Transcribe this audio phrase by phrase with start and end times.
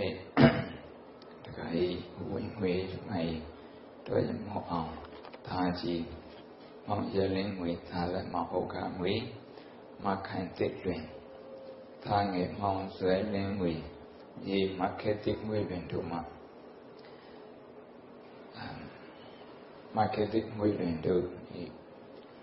[0.00, 0.14] နေ့
[1.44, 1.98] တခါကြီး
[2.32, 2.72] ဝင်ငွေ
[3.08, 3.34] မိုင်
[4.06, 4.92] တွေ့မောအောင်
[5.48, 6.04] ဒါကြီး
[6.86, 9.12] မောင်ရလင်းငွေသာလက်မောင်ဟုတ်ကငွေ
[10.04, 11.02] မခိုင်တစ်တွင်
[12.04, 13.72] သာငယ်မောင်ဆွဲလင်းငွေ
[14.44, 16.20] ဒီမခက်တစ်ငွေပင်တို့မှာ
[19.96, 21.22] မခက်တစ်ငွေပင်တို့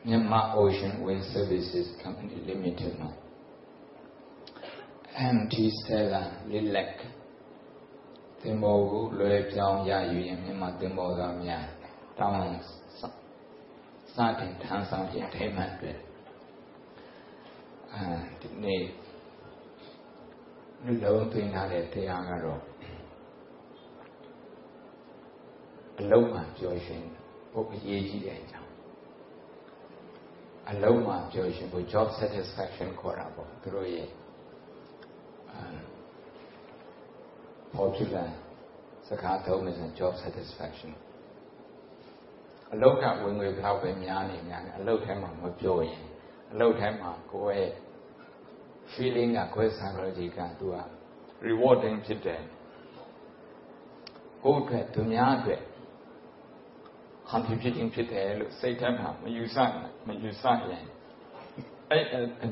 [0.08, 3.12] မြန်မာ Ocean Wind Services Company Limited မှာ
[5.36, 6.90] MT Stella လေးလက်
[8.42, 11.66] သင်္ဘောကိုလွယ်ပြောင်းရယူရင်မြန်မာသင်္ဘောသားများ
[12.20, 12.38] တောင်း
[14.16, 15.92] စတင်ထမ်းဆောင်ခြင်းထိမှန်တွေ
[17.94, 18.04] အဲ
[18.42, 18.82] ဒီနေ့
[20.84, 22.62] နှလုံးသွင်းထားတဲ့တရားကတော့
[26.00, 27.04] အလုံးမှပျော်ရွှင်
[27.52, 28.72] ဖို့အရေးကြီးတဲ့အကြောင်း
[30.72, 34.10] အလုံးမှပျော်ရွှင်ဖို့ job satisfaction ခေါ်တာပေါ့သူတို့ရဲ့
[37.78, 38.30] popular
[39.08, 40.92] စကားသုံးမယ်ဆို job satisfaction
[42.74, 46.04] အလုတ်ကဝင်ငွေဘလောက်ပဲများနေများနေအလုတ်ထဲမှာမပြောရင်
[46.52, 47.74] အလုတ်ထဲမှာကိုယ့်ရဲ့
[48.92, 50.78] feeling ကကိုယ့် psychology ကသူက
[51.48, 52.44] rewarding ဖြစ်တယ်
[54.44, 55.62] ကိုယ့်အတွက်သူများအတွက်
[57.30, 59.58] contributing ဖြစ်တယ်လို့စိတ်ထဲမှာမယူဆ
[60.08, 60.86] မယူဆရင်
[61.90, 62.04] အဲ့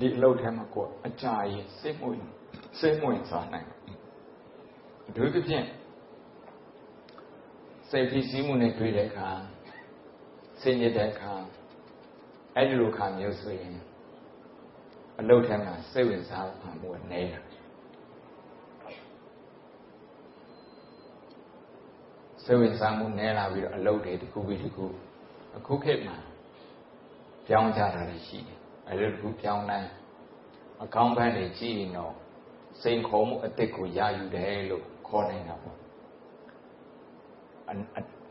[0.02, 2.26] ဒီအလုတ်ထဲမှာကိုယ်အကြာကြီးစိတ်ဝင်
[2.80, 3.75] စိတ်ဝင်စားနိုင်
[5.08, 5.66] အထူးသဖြင့်
[7.90, 9.30] စိတ်ဖြစ်စည်းမှုနဲ့တွေ့တဲ့အခါ
[10.62, 11.34] စိတ်ညစ်တဲ့အခါ
[12.56, 13.76] အဲ့ဒီလိုခါမျိုးဆိုရင်
[15.20, 16.48] အလုတ်ထဲမှာစိတ်ဝင်စား
[16.82, 17.40] မှုနေတာ
[22.44, 24.86] စိတ်ဝင်စားမှုနည်းလာပြီးတော့အလုတ်တွေတစ်ခုပြီးတစ်ခု
[25.58, 26.18] အခုခေတ်မှာ
[27.48, 29.90] ပြောင်းကြတာရှိတယ်အဲ့ဒီတစ်ခုပြောင်းတိုင်း
[30.84, 32.14] အကောင်းဘက်တွေကြည့်ရင်တော့
[32.82, 35.78] စိန်ခေါ်မှုအစ်စ်ကိုရယူတယ်လို့ ခေါ်နိုင်တာပေါ့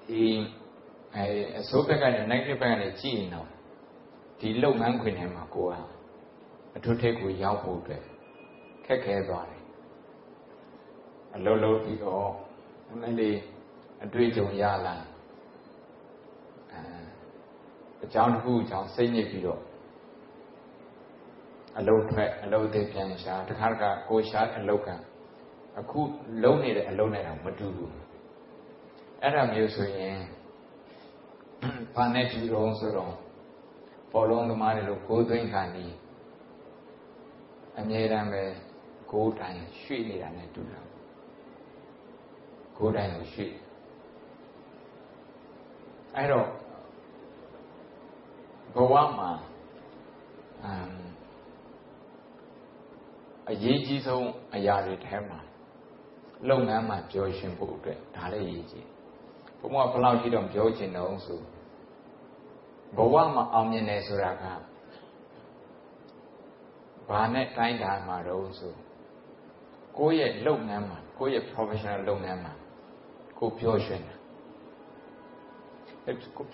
[0.08, 0.24] ဒီ
[1.14, 1.24] အဲ
[1.58, 3.48] အစိုးဘက်ကနေ negative ဘက်ကနေကြည့်ရင်တော့
[4.40, 5.74] ဒီလုပ်ငန်းခွင်ထဲမှာကိုက
[6.76, 8.02] အထုထိပ်ကိုရောက်ဖို့အတွက်
[8.86, 9.62] ခက်ခဲသွားတယ်
[11.36, 12.28] အလုံးလုံးပြီးတော့
[12.90, 13.38] အမလေး
[14.04, 14.96] အတွေ့အကြုံရလာ
[16.72, 16.80] အဲ
[18.04, 19.60] အကြောင်းတစ်ခုအကြောင်းစိတ်ညစ်ပြီးတော့
[21.78, 24.88] အလုံးထွက်အလုံးသေးပြန်ရှာတခါတခါကိုရှာအလုံးက
[25.78, 26.00] အခု
[26.42, 27.92] လုံးနေတဲ့အလုံးနဲ့တော့မတူဘူး
[29.22, 30.18] အဲ့ဒါမျိုးဆိုရင်
[31.94, 33.14] ဘာနဲ့တူတော့ဆိုတော့
[34.12, 35.94] ပေါ်လုံးသမားတွေလို့ကိုးသိမ့်ခါနီး
[37.78, 38.44] အမြဲတမ်းပဲ
[39.12, 40.80] ကိုးတိုင်ရွှေ့နေတာနဲ့တူတာ
[42.76, 43.52] ကိုးတိုင်ကိုရွှေ့
[46.16, 46.48] အဲ့တော့
[48.74, 49.30] ဘဝမှာ
[50.64, 50.94] အမ်
[53.50, 55.43] အရေးကြီးဆုံးအရာတွေထဲမှာ
[56.48, 58.86] လုပ်ငန်းမှာပြောရှင်ဖို့အတွက်ဒါလည်းအရေးကြီး
[59.60, 61.40] ဘုံကဘလောက်ထိတော့ပြောချင်တော့ဆို
[62.96, 64.44] ဘဝမှာအောင်မြင်တယ်ဆိုတာက
[67.08, 68.74] ဘာနဲ့တိုင်းတာမှာတော့ဆို
[69.98, 72.52] ကိုယ့်ရဲ့လုပ်ငန်းမှာကိုယ့်ရဲ့ professional လုပ်ငန်းမှာ
[73.38, 74.14] ကိုပြောရှင်တာ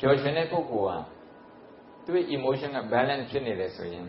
[0.00, 4.06] ပြောရှင်တဲ့ပုဂ္ဂိုလ်ကသူ့ emotion က balance ဖြစ်နေတယ်ဆိုရင်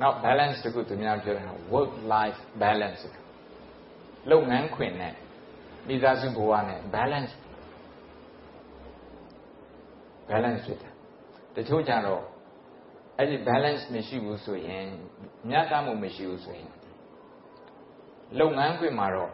[0.00, 3.02] နောက် balance တခုသူများပြောတာ work life balance
[4.30, 5.14] လုပ်ငန်းခွင်နဲ့
[5.88, 7.32] မိသားစုဘဝနဲ့ balance
[10.30, 10.90] balance ဖြစ်တာ
[11.54, 12.22] တချို့ကြတော့
[13.18, 14.86] အဲ့ဒီ balance မရှိဘူးဆိုရင်
[15.48, 16.70] မျှတမှုမရှိဘူးဆိုရင်
[18.38, 19.32] လုပ်ငန်းခွင်မှာတော့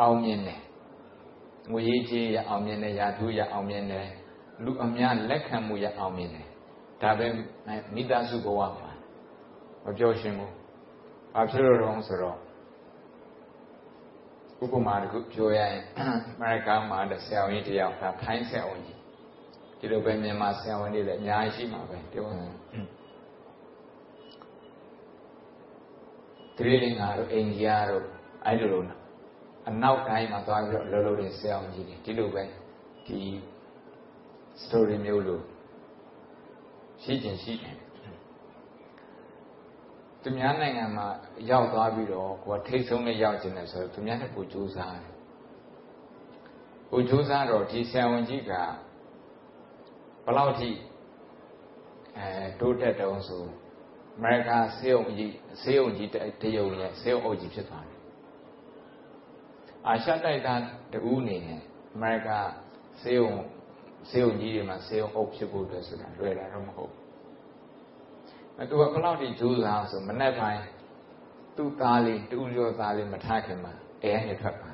[0.00, 0.60] အောင်မြင်တယ်
[1.72, 4.06] ငွေရေးကြေးရအောင်မြင်တယ်ရာထူးရအောင်မြင်တယ်
[4.64, 6.46] လူအများလက်ခံမှုရအောင်မြင်တယ်
[7.02, 7.26] ဒါပဲ
[7.94, 8.90] မိသားစုဘဝမှာ
[9.84, 10.50] မပြောရှင်းဘူး။
[11.34, 12.38] ဘာဖြစ်လို့တော့ဆိုတော့
[14.62, 16.02] ဥပမာတစ်ခုပြောရရင်အ
[16.40, 18.98] မေရိကန်မှာဆရာဝန်ကြီးတယောက်ဒါထိုင်းဆရာဝန်ကြီး
[19.78, 22.52] ဒီလိုပဲမြန်မာဆရာဝန်တွေလည်းအများကြီးရှိမှာပဲပြောရင်
[26.56, 28.04] တိရလင်္ကာတို့အိန္ဒိယတို့
[28.46, 28.82] အဲ့လိုလို
[29.68, 32.42] အနောက်တိုင်းမှာသွားပြီးတော့လောလောတွေဆရာဝန်ကြီးတွေဒီလိုပဲ
[33.06, 33.20] ဒီ
[34.62, 35.42] story မျိုးလို့
[37.02, 37.76] ရှိခြင်းရှိတယ်
[40.22, 41.06] သူများနိုင်ငံမှာ
[41.50, 45.14] ရောက်သွားပြီးတော့ကိုယ်ထိတ်ဆုံးနဲ့ရောက်ခြင်းနဲ့ဆိုတော့သူများနဲ့ကိုကြိုးစားတယ်။
[46.90, 48.52] ကိုကြိုးစားတော့ဒီဆရာဝန်ကြီးက
[50.24, 50.70] ဘလောက်ထိ
[52.16, 52.26] အဲ
[52.60, 53.42] တိုးတက်တုံးဆို
[54.16, 55.32] အမေရိကန်ဆေးရုံကြီး
[55.62, 56.08] ဆေးရုံကြီး
[56.42, 58.00] တရုံရဲ့ဆေးရုံအုပ်ကြီးဖြစ်သွားတယ်။
[59.86, 61.62] အာရှတိုက်သားတူနေနဲ့
[61.94, 62.46] အမေရိကန်
[63.00, 63.30] ဆေးရုံ
[64.10, 67.01] ဆေးရုံကြီးတွေမှာဆေးရုံအုပ်ဖြစ်ဖို့အတွက်ဆိုတာလွယ်တာတော့မဟုတ်အဲ
[68.70, 70.62] သူကဘလောက်ထိကြိုးစားဆိုမနဲ့ပိုင်း
[71.56, 73.72] သူ့သားလေးတူရောသားလေးမထားခင်မှာ
[74.02, 74.70] အဲကနေထွက်ပါ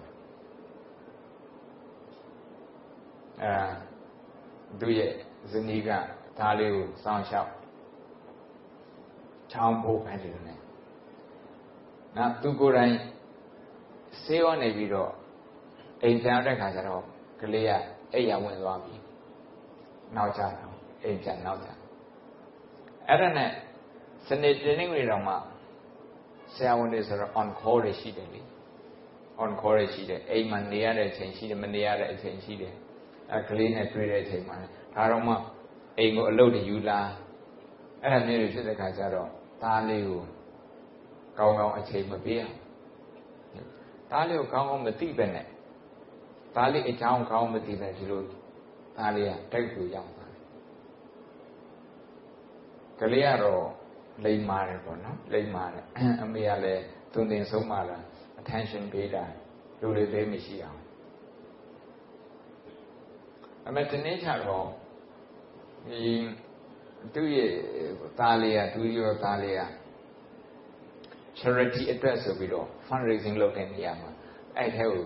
[3.43, 3.55] အဲ
[4.81, 5.13] သူရဲ့
[5.51, 5.91] ဇနီးက
[6.39, 7.51] ဒါလေးကိုစောင့်ရှောက်
[9.53, 10.59] ချောင်းဖို့အဲ့ဒီနဲ့
[12.17, 12.95] နောက်သူကိုယ်တိုင်
[14.23, 15.13] ဆေးရောနေပြီးတော့
[16.03, 17.03] အိမ်ပြန်တဲ့ခါကျတော့
[17.41, 17.71] ကလေးက
[18.13, 18.95] အိပ်ရဝင်သွားပြီ
[20.17, 21.69] နောက်ကြတော့အိမ်ပြန်နောက်ကြ
[23.09, 23.51] အဲ့ဒါနဲ့
[24.29, 25.35] စနေတင်းနေတွေတော့မှ
[26.55, 28.41] ဆရာဝန်တွေဆိုတော့ on call တွေရှိတယ်လေ
[29.43, 32.75] on call တွေရှိတယ်အိမ်မှာနေရတဲ့အချိန်ရှိတယ်မနေရတဲ့အချိန်ရှိတယ်
[33.33, 34.57] အဲကလေးနဲ့တွေ့တဲ့အချိန်မှာ
[34.95, 35.35] ဒါတော့မှ
[35.99, 37.01] အိမ်ကိုအလုပ်တွေယူလာ
[38.03, 39.29] အဲ့ဒါမျိုးတွေဖြစ်တဲ့ခါကျတော့
[39.63, 40.23] သားလေးကို
[41.39, 42.57] ကောင်းကောင်းအချိန်မပေးအောင်
[44.11, 45.47] သားလေးကိုကောင်းကောင်းမသိပဲနဲ့
[46.57, 48.23] သားလေးအကြောင်းကောင်းမသိပဲဒီလို
[48.97, 50.43] သားလေးကတိုက်သူရောက်သွားတယ်
[53.01, 53.65] ကလေးကတော့
[54.25, 55.85] လိမ္မာတယ်ပေါ့နော်လိမ္မာတယ်
[56.23, 56.83] အမေကလည်း
[57.13, 57.99] သွန်သင်ဆုံးမလာ
[58.41, 59.25] attention ပေးတာ
[59.81, 60.81] လူတွေသေးမရှိအောင်
[63.67, 64.67] အမေတနေ့ချတော့
[65.89, 66.03] ဒီ
[67.15, 67.53] သူ့ရဲ့
[68.19, 69.63] သားလေးကသူရောသားလေးက
[71.39, 74.11] charity အတွက်ဆိုပြီးတော့ fundraising လုပ်တဲ့နေရာမှာ
[74.57, 75.05] အဲ့ထဲကို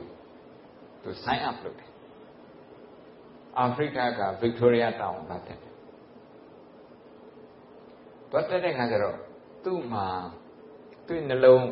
[1.02, 1.90] သူ sign up လုပ်တယ်
[3.58, 5.71] အာဖရိကက Victoria တောင်ကတက်
[8.32, 9.16] တယ်တွတ်တဲ့ခါကျတော့
[9.64, 10.06] သူ့မှာ
[11.06, 11.66] သူ့နှလုံး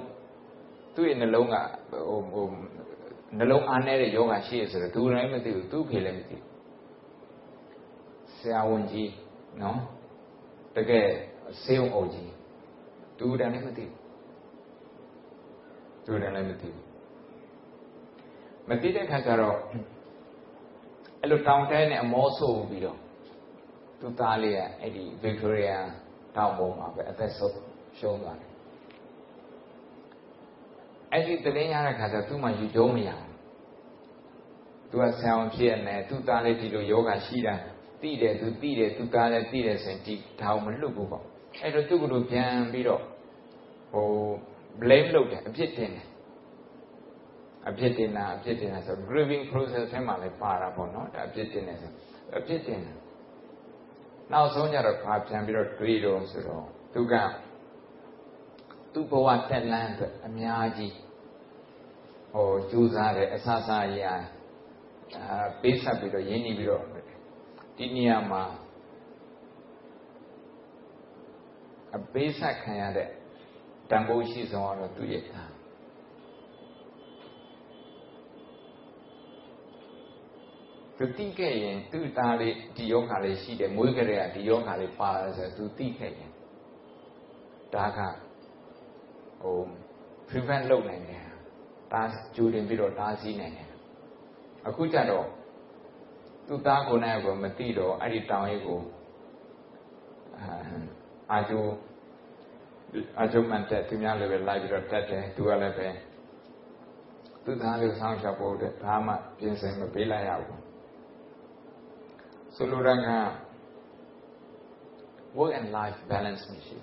[0.95, 1.55] သူ့ရဲ့နှလုံးက
[1.91, 2.47] ဟိုဟို
[3.39, 6.47] နှလုံးအားနေတဲ့ယောဂရှိရဆိုတော့သူလည်းမသိဘူးသူ့ဖေလည်းမသိဘူး
[8.37, 9.11] ဆရာဝန်ကြီး
[9.63, 9.79] နော်
[10.77, 11.07] တကယ်
[11.63, 12.31] ဆေးုံအုပ်ကြီး
[13.19, 13.95] သူတည်းလည်းမသိဘူး
[16.05, 16.85] သူတည်းလည်းမသိဘူး
[18.69, 19.57] မသိတဲ့ခါကျတော့
[21.21, 22.99] အဲ့လိုတောင်တဲနဲ့အမောဆိုးပြီးတော့
[24.01, 25.89] သူသားလေးကအဲ့ဒီဗစ်တိုးရီးယား
[26.37, 27.55] တောင်ပေါ်မှာပဲအသက်ဆုံး
[27.99, 28.51] ရှုံးသွားတယ်
[31.13, 33.31] အဲ့ဒီတရင်ရတဲ့ခါကျသူ့မှာယူကျုံးမရဘူး
[34.91, 37.55] သူကဆံအောင်ဖြစ်နေသူ့သားလေးဒီလိုယောဂရှိတာ
[38.01, 41.25] သိတယ်သူသိတယ်သူသားလည်းသိတယ်ဆိုရင်ဒီဒါကိုမလွတ်ဘူးပေါ့
[41.63, 43.03] အဲ့တော့သူ့ကလေးပြန်ပြီးတော့
[43.93, 44.07] ဟို
[44.81, 46.07] blame လုပ်တယ်အပြစ်တင်တယ်
[47.69, 51.91] အပြစ်တင်တာအပြစ်တင်တာဆို grieving process ထဲမှာလည်းပါတာပေါ့နော်ဒါအပြစ်တင်တယ်ဆို
[52.39, 52.97] အပြစ်တင်တယ်
[54.33, 57.15] နောက်ဆုံးကျတော့ဘာပြန်ပြီးတော့တွေးတော့ဆိုတော့သူက
[58.93, 60.95] သူ့ဘဝတက်လန်းအတွက်အများကြီး
[62.33, 63.71] ဟိုကြိုးစားတယ်အဆဆ
[64.03, 64.05] ရ
[65.17, 66.85] အာပေးဆက်ပြီးတော့ရင်းနှီးပြီးတော့
[67.77, 68.43] ဒီနေရာမှာ
[71.97, 73.09] အပေးဆက်ခံရတဲ့
[73.91, 75.51] တန်ဖိုးရှိဆုံးကတော့သူ့ရဲ့သား
[81.03, 86.31] သူတိခဲ့ရင်သူ့သားလေးဒီယောဂါလေးရှိတယ်မွေးကြတဲ့ကဒီယောဂါလေးပါတယ်ဆိုသူတိခဲ့ရင်
[87.75, 87.99] ဒါက
[89.43, 89.59] ဟို
[90.29, 91.25] prevent လုပ်နိုင်တယ်
[91.93, 92.03] ဒါ
[92.37, 93.69] ကြိုတင်ပြီးတော့တားဆီးနိုင်တယ်
[94.67, 95.27] အခုကျတော့
[96.47, 98.81] သူ့သားကိုယ်နဲ့ကိုမသိတော့အဲ့ဒီတောင်ရေးကို
[101.33, 101.71] အာကျိုး
[103.19, 105.89] အာကျိုးမှန်တဲ့သူများလည်းပဲလိုက်ပြီးတော့တက်တယ်သူကလည်းပဲ
[107.45, 110.60] သူ့သားလေးဆောင်းချဖို့တဲ့ဘာမှပြင်ဆင်မပေးလိုက်ရဘူး
[112.63, 113.09] ဆိုလိုတာက
[115.39, 116.77] work and life balance မရှိ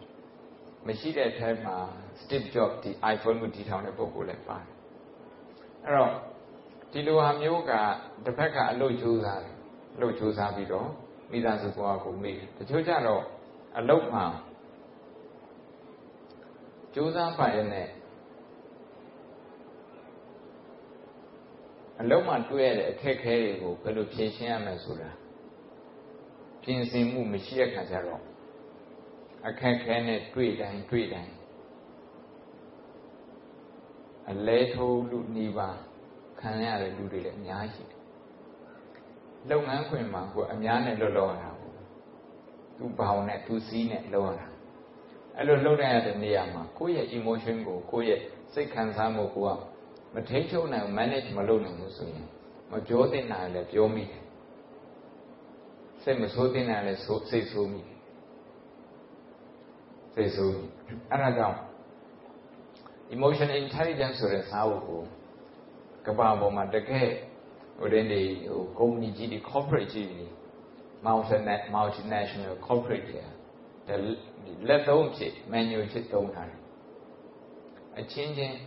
[0.88, 1.78] မရှိတဲ့အထက်မှာ
[2.22, 4.68] Steve Jobs ဒီ iPhone ကိုတည်ထောင်တဲ့ပုဂ္ဂိုလ်လည်းပါတယ်
[5.86, 6.12] အဲ့တော့
[6.92, 7.72] ဒီလိုဟာမျိုးက
[8.26, 9.56] တစ်ဖက်ကအလုပ်ကြိုးစားတယ်
[9.96, 10.90] အလုပ်ကြိုးစားပြီးတော့
[11.32, 13.24] မိသားစုဘဝကိုမေ့တချို့ကြတော့
[13.78, 14.26] အလုပ်မှာ
[16.96, 17.88] ကြိုးစားပါရဲ့နဲ့
[22.02, 25.12] အလုံးမှာတွေ့ရတဲ့အခက်အခဲတွေကိုဘယ်လိုဖြေရှင်းရမလဲဆိုတာ
[26.68, 28.22] ပြင်ဆင်မှုမရှိတဲ့ခါကျတော့
[29.48, 31.34] အခက်ခဲနဲ့တွေ့တိုင်းတွေ့တိုင်း
[34.32, 35.70] အလဲထိုးလူနေပါ
[36.40, 38.02] ခံရတဲ့လူတွေလည်းအများကြီးတယ်
[39.50, 41.74] လုပ်ငန်းခွင်မှာကိုအများနဲ့လွတ်လောရတာဘူး
[42.78, 44.48] သူဘောင်နဲ့သူစီးနဲ့လောရတာ
[45.36, 48.22] အဲ့လိုလှုပ်ရတဲ့နေရာမှာကိုယ့်ရဲ့ emotion ကိုကိုယ့်ရဲ့
[48.54, 49.50] စိတ်ခံစားမှုကိုက
[50.14, 52.28] မထိန်ချုပ်နိုင် manage မလုပ်နိုင်ဘူးဆိုရင်
[52.72, 54.27] မပြောသင့်တာလည်းပြောမိတယ်
[56.10, 57.96] စိတ်မဆိုးသင့်တာလည်းဆိုးစိတ်ဆိုးမိတယ်
[60.14, 60.66] စိတ်ဆိုးမိ
[61.10, 61.58] အဲ့ဒါကြောင့်
[63.16, 65.02] emotion intelligence ဆိုတဲ့စာအုပ်ကို
[66.08, 67.10] ကမ္ဘာပေါ်မှာတကယ်
[67.80, 70.26] ဟိုတင်းတွေဟိုကုမ္ပဏီကြီးတွေ corporate ကြီးတွေ
[71.76, 73.22] multinational corporate တွေ
[74.68, 76.62] လက်သုံးဖြစ် manual ဖြစ်သုံးထားတယ်
[78.00, 78.58] အချင်းချင်း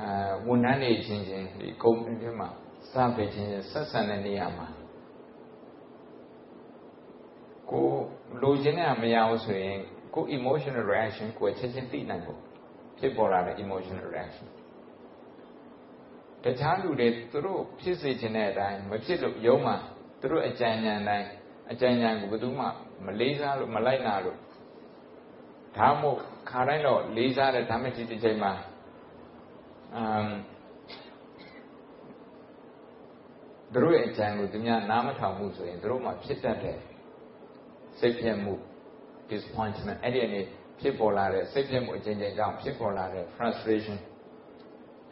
[0.00, 2.48] အာဝန်ထမ်းတွေချင်းချင်းဒီကုမ္ပဏီတွေမှာ
[2.90, 4.68] စပေးချင်းချင်းဆက်ဆံတဲ့နေရာမှာ
[7.72, 7.88] ကို
[8.42, 9.78] လိုချင်တဲ့မရဘူးဆိုရင်
[10.14, 12.40] ကို emotional reaction ကိုချက်ချင်းသိနိုင်ဖို့
[12.98, 14.46] ဖြစ်ပေါ်လာတဲ့ emotional reaction
[16.44, 19.76] တခြားလူတွေသူတို့ဖြစ်စေချင်တဲ့အတိုင်းမဖြစ်လို့ယုံမှာ
[20.20, 21.28] သူတို့အကြံဉာဏ်တိုင်း
[21.72, 22.66] အကြံဉာဏ်ကိုဘယ်သူမှ
[23.04, 24.38] မလေးစားလို့မလိုက်နာလို့
[25.76, 28.52] ဒါမှမဟုတ်ခါတိုင်းတော့လေးစားတဲ့ဓမ္မတိတစ်ချိန်မှာ
[29.96, 30.30] အမ်
[33.72, 36.78] သူတို့ရဲ့အကြံကိုသူများနားမထောင်မှုဆိုရင်သူတို့မှဖြစ်တတ်တဲ့
[38.00, 38.54] စိတ်ပြည့်မှု
[39.30, 40.40] disappointment အဲ့ဒီအနေ
[40.80, 43.98] ဖြစ်ပေါ်လာတဲ့စိတ်ပြည့်မှုအချင်းချင်းကြောင့်ဖြစ်ပေါ်လာတဲ့ frustration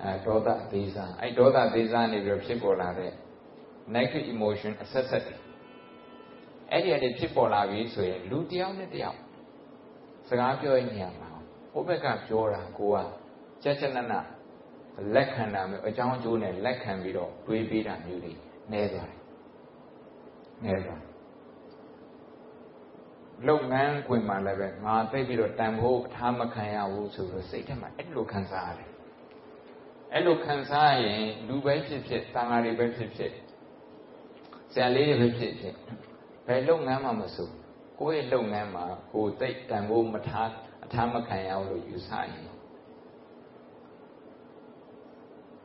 [0.03, 3.13] အဲဒေါသသေးစားအဲ့ဒေါသသေးစားနေပြီးဖြစ်ပေါ်လာတဲ့
[3.97, 5.25] negative emotion အဆက်ဆက်
[6.73, 9.19] အဲ့ဒီအနေဖြစ်ပေါ်လာပြီဆိုရင်လူတစ်ယောက်နဲ့တစ်ယောက်
[10.29, 11.31] စကားပြောရင်ညံမှာ
[11.73, 12.97] ဟိုဘက်ကပြောတာကိုက
[13.63, 14.27] ကြက်ကြက်နက်နက်
[15.15, 18.33] လက်ခံတာမျိုးအကြောင်းအကျိုးနဲ့လက်ခံပြီးတော့တွေးပေးတာမျိုးတွေ
[18.73, 19.19] နဲသွားတယ်
[20.65, 21.10] နဲသွား
[23.49, 28.91] လုပ်ငန်းခွင်မှာလည်းပဲငါသိပြီးတော့တန်ဖို့အထားမခံရဘူးဆိုတော့စိတ်ထဲမှာအဲ့လိုခံစားရတယ်
[30.13, 33.33] အဲ့လိုခံစားရင်လူပဲဖြစ်ဖြစ်တန်ဃာတွေပဲဖြစ်ဖြစ်
[34.73, 35.75] ဆရာလေးတွေပဲဖြစ်ဖြစ်
[36.47, 37.55] ဘယ်လုပ်ငန်းမှမစိုး
[37.99, 40.49] ကိုယ့်ရဲ့လုပ်ငန်းမှာကိုယ်သိတန်ဖို့မထား
[40.85, 42.51] အထားမခံရဘူးလို့ယူဆရင်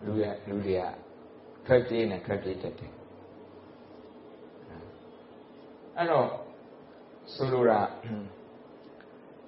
[0.05, 0.85] လူရလူတွေက
[1.65, 2.93] ထွက်ပြေးနေထွက်ပြေးတတ်တယ်
[5.97, 6.27] အဲ့တော့
[7.33, 7.79] ဆိုလိုတာ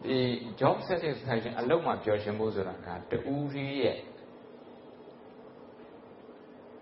[0.06, 0.18] ဒီ
[0.60, 3.98] job satisfaction အလုပ်မှာပျော်ရွှင်ဖို့ဆိုတာကတူဦးကြီးရဲ့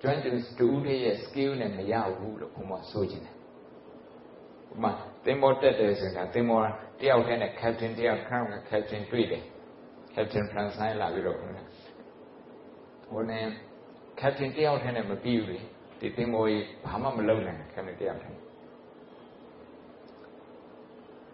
[0.01, 0.21] joint
[0.59, 3.35] တူဦးကြီးရဲ့ skill နဲ့မရဘူးလို့ဘုံမဆိုချင်တယ်။
[4.73, 4.91] ဥပမာ
[5.25, 6.59] သင်္ဘောတက်တယ်ဆိုတာသင်္ဘော
[6.99, 9.43] တယောက်တည်းနဲ့ captain တယောက် crown က captain တွေ့တယ်။
[10.15, 13.45] captain Francis လာပြီးတော့ဟိုနဲ့
[14.19, 15.59] captain တယောက်တည်းနဲ့မပြီးဘူးလေ။
[15.99, 18.44] ဒီသင်္ဘောကြီးဘာမှမလုပ်နိုင် captain တယောက်တည်း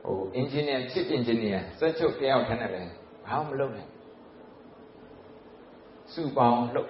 [0.04, 2.92] ဟို engineer ဖြစ် engineer စက်ချုပ်တယောက်ထက်နဲ့လည်း
[3.28, 3.90] ဘာမှမလုပ်နိုင်
[6.14, 6.90] စုပေါင်းလုပ်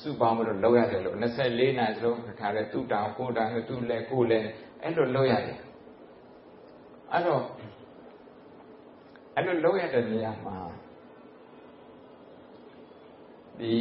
[0.00, 4.46] စုပေါင်းပြီးတော့လုပ်ရတယ်လို့24နာရီစလုံးခါတဲ့သူ့တောင်ကိုတောင်သူ့လက်ကိုလက်
[4.82, 5.58] အဲ့လိုလုပ်ရတယ်
[7.12, 7.42] အဲ့တော့
[9.36, 10.56] အဲ့လိုလုပ်ရတဲ့နေရာမှာ
[13.60, 13.74] ဒီ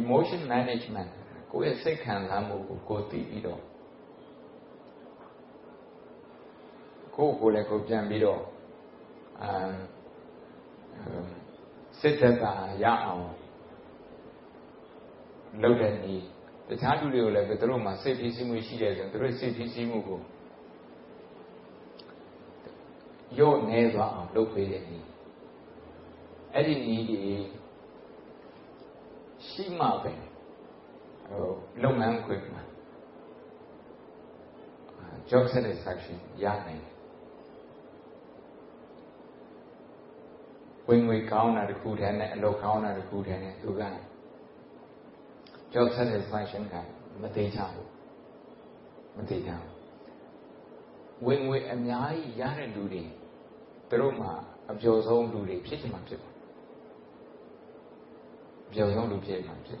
[0.00, 1.10] emotion management
[1.52, 3.60] ကိုယ့်ရဲ့စိတ်ခံစားမှုကိုကိုသိပြီးတော့
[7.20, 8.40] ကိုယ့်ကိုယ်လည်းကိုပြန်ပြီးတော့
[9.42, 9.74] အမ်
[12.00, 13.28] စစ်သက်သာရအောင်
[15.62, 16.24] လုပ်တဲ့နည်း
[16.68, 20.20] တခြားလူတွေကိုလည်းသူတို့မှာစိတ်ဖြစ်စီမှုရှိတယ်ဆိုရင်သူတို့စိတ်ဖြစ်စီမှုကို
[23.38, 25.06] ရော့နေသွားအောင်လုပ်ပေးတဲ့နည်း
[26.54, 27.18] အဲ့ဒီနည်းဒီ
[29.48, 30.12] ရှိမှပဲ
[31.28, 31.48] ဟို
[31.82, 32.62] လုပ်ငန်းခွင်မှာ
[35.30, 36.99] job satisfaction ရနိုင်တယ်
[40.90, 43.82] ဝင်ငွေကောင်းတာတခုတည်းနဲ့အလုပ်ကောင်းတာတခုတည်းနဲ့သူက
[45.72, 46.74] job satisfaction က
[47.22, 47.90] မသေးချဘူး
[49.16, 49.74] မသေးချဘူး
[51.26, 53.02] ဝင်ငွေအများကြီးရတဲ့လူတွေ
[53.88, 54.32] သူတို့မှာ
[54.70, 56.30] အပျော်ဆုံးလူတွေဖြစ်ချင်မှဖြစ်ပါ
[58.68, 59.80] အပျော်ဆုံးလူဖြစ်မှဖြစ်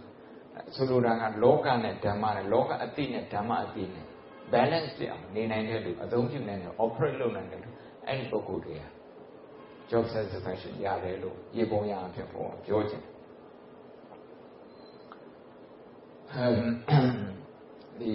[0.74, 4.06] ဆိုလိုတာကလောကနဲ့ဓမ္မနဲ့လောကအတိနဲ့ဓမ္မအတိနဲ့
[4.52, 7.68] balance ပြအောင်နေနိုင်တဲ့လူအသုံးပြုနိုင်တဲ့ operate လုပ်နိုင်တဲ့လူ
[8.06, 8.99] အဲ့ဒီပုဂ္ဂိုလ်တွေက
[9.90, 13.02] job satisfaction ရတယ်လို့ရေပုံရအောင်ဖြစ်ပေါ်ပြောချင်
[18.00, 18.14] ဒီ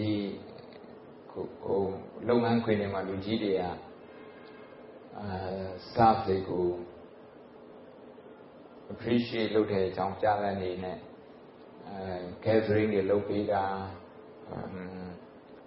[1.31, 1.81] ကို
[2.29, 3.69] လုပ်ငန်းခွင်တွေမှာလူကြီးတွေကအာ
[5.87, 6.65] staff တွေကို
[8.93, 10.97] appreciate လုပ်တဲ့အကြောင်းကြားတဲ့အနေနဲ့
[11.87, 11.95] အဲ
[12.45, 13.63] gathering တွေလုပ်ပေးတာ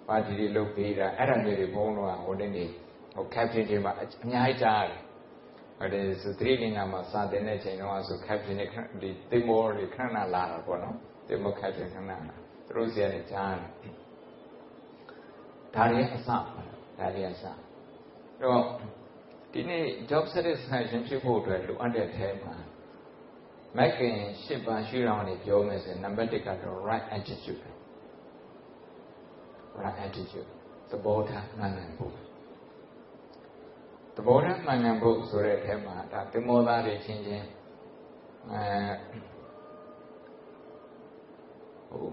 [0.09, 2.65] ပါတီတွေလုပ်ပေးတာအဲ့ဒါမျိုးတွေဘုန်းတော်ကဟိုနေ့နေ
[3.15, 5.08] ဟို captain တွေမှာအများကြီးကြားတယ်
[5.81, 8.67] အဲ့ဒါဆိုသတိလင်္ကာမှာစာတင်တဲ့ချိန်တော့ဆို captain တွေ
[9.03, 10.97] ဒီတင်မောတွေခဏလာတာပေါ့နော်
[11.29, 12.17] တင်မော captain ခဏလာ
[12.67, 13.95] သူတို့စီကနေကြားတယ်
[15.75, 16.39] ဒါတွေအစဒါ
[17.15, 17.45] တွေအစ
[18.43, 18.63] တော့
[19.53, 22.55] ဒီနေ့ job satisfaction ဖြစ်ဖို့အတွက်လိုအပ်တဲ့အထဲမှာ
[23.77, 27.63] မက်ကင်၈ပါးရှုထောင့်နေပြောမယ်ဆိုရင်နံပါတ်1ကတော့ right attitude
[29.81, 30.49] right attitude
[30.91, 32.28] သဘောထားမှန်ကန်ဖို့
[34.21, 37.47] သဘောထားမှန်ကန်ဖို့ဆိုတဲ့အထဲမှာဒါသင်္ဘောသားတွေချင်းချင်း
[38.53, 38.65] အဲ
[41.89, 42.07] ဟို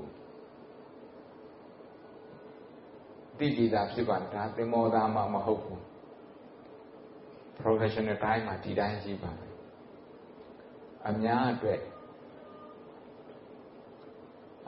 [3.38, 5.82] တိတိသာဖြစ်ပါဒါသင်္ဘောသားမှမဟုတ်ဘူး
[7.60, 9.54] professional တိုင်းမှာဒီတိုင်းရှိပါမယ်
[11.08, 11.82] အများအတွက်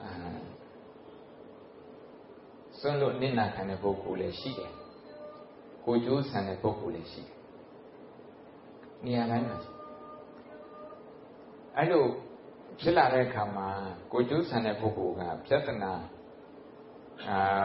[0.01, 0.09] အာ
[2.79, 4.73] စွန့်လို့နစ်နာခံတဲ့ပုဂ္ဂိုလ်လည်းရှိတယ်
[5.89, 7.35] ကိုကျိုးဆန်တဲ့ပုဂ္ဂိုလ်လည်းရှိတယ်
[9.05, 9.71] နေရာတိုင်းမှာရှိ
[11.75, 12.03] အဲ့လို
[12.79, 13.67] ဖြစ်လာတဲ့အခါမှာ
[14.11, 15.91] ကိုကျိုးဆန်တဲ့ပုဂ္ဂိုလ်ကပြဿနာ
[17.27, 17.63] အာ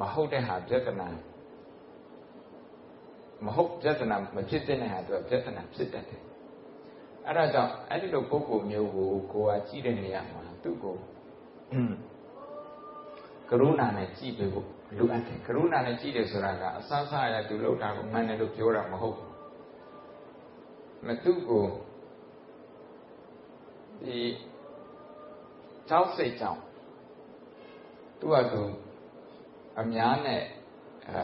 [0.00, 1.08] မဟုတ်တဲ့ဟာပြဿနာ
[3.44, 6.22] မဟုတ်ပြဿနာမဖြစ်တဲ့ဟာသူကပြဿနာဖြစ်တတ်တယ်
[7.26, 10.96] အဲ့ဒါကြောင့်အဲ့ဒီလိုပုဂ္ဂိုလ်မျိုးကိုကိုယ်ကကြည့်တဲ့နေရာမှာသူ့ကို
[13.50, 19.32] ကရုဏာနဲ့ကြည့်ပေးဖို့ လိုအပ်တယ်ကရုဏာနဲ့ကြည့်တယ်ဆိုတာကအဆဆရသူလောက်တာကိုမှန်တယ်လို့ပြောတာမဟုတ်ဘူး
[21.06, 21.66] မသူ့ကို
[24.04, 24.18] ဒီ
[25.88, 26.60] ကြောက်စိတ်ကြောင့်
[28.20, 28.62] သူကသူ
[29.80, 30.42] အများနဲ့
[31.08, 31.20] အဲ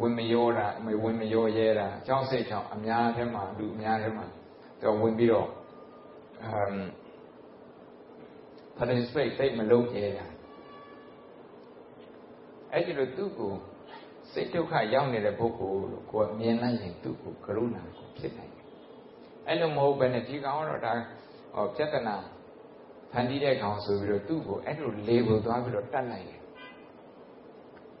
[0.00, 0.66] ဝင်မရောတာ
[1.04, 4.24] ဝင်မရောရဲတာကြောက်စိတ်ကြောင့်အများထဲမှာလူအများထဲမှာ
[4.80, 5.48] သူဝင်ပြီးတော့
[6.42, 6.76] အမ်
[8.76, 10.26] participate စိတ်မလုပ်ရဲတာ
[12.74, 13.52] အဲ့ဒီလိုသူ့ကို
[14.32, 18.66] စိတ်ဒုက္ခရောက်နေတဲ့ပုဂ္ဂိုလ်လို့ကိုယ်မြင်လိုက်ရင်သူ့ကိုကရုဏာကိုဖြစ်နိုင်တယ်
[19.46, 20.92] အဲ့လိုမဟုတ်ဘဲနဲ့ဒီကောင်ကတော့ဒါ
[21.54, 22.16] ဟောပြဿနာ
[23.12, 26.40] ဖန်တီးတဲ့ကောင်ဆိုပြီးတော့သူ့ကိုအဲ့လိုလေကိုသွားပြီးတော့တတ်လိုက်တယ်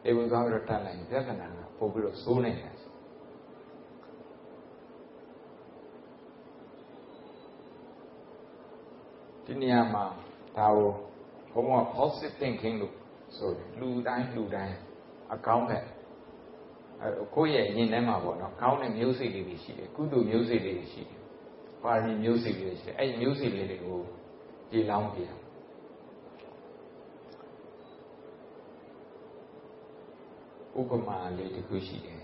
[0.04, 2.74] လေကိုသွားပြီးတော့တတ်လိုက်ရင်ပြဿနာကပို့ပြီးတော့စိုးနိုင်တယ်
[9.44, 10.04] ဒီနေရာမှာ
[10.56, 12.94] ဒါကိုဘုံက positive thinking လို့
[13.36, 14.76] ဆိုတယ်လူတိုင်းလူတိုင်း
[15.34, 15.82] အကောင်းတဲ့
[17.34, 21.20] ကိုယ့်ရဲ့ရင်ထဲမှာပေါ့နော်ကောင်းတဲ့မျိုးစိတ်လေးတွေရှိတယ်ကုသိုလ်မျိုးစိတ်လေးတွေရှိတယ်
[21.82, 24.00] ပါရမီမျိုးစိတ်လေးတွေရှိတယ်အဲ့ဒီမျိုးစိတ်လေးတွေကို
[24.70, 25.30] ကြည်လောင်းပြရ
[30.78, 32.20] ဥပမာလေးတစ်ခုရှိတယ်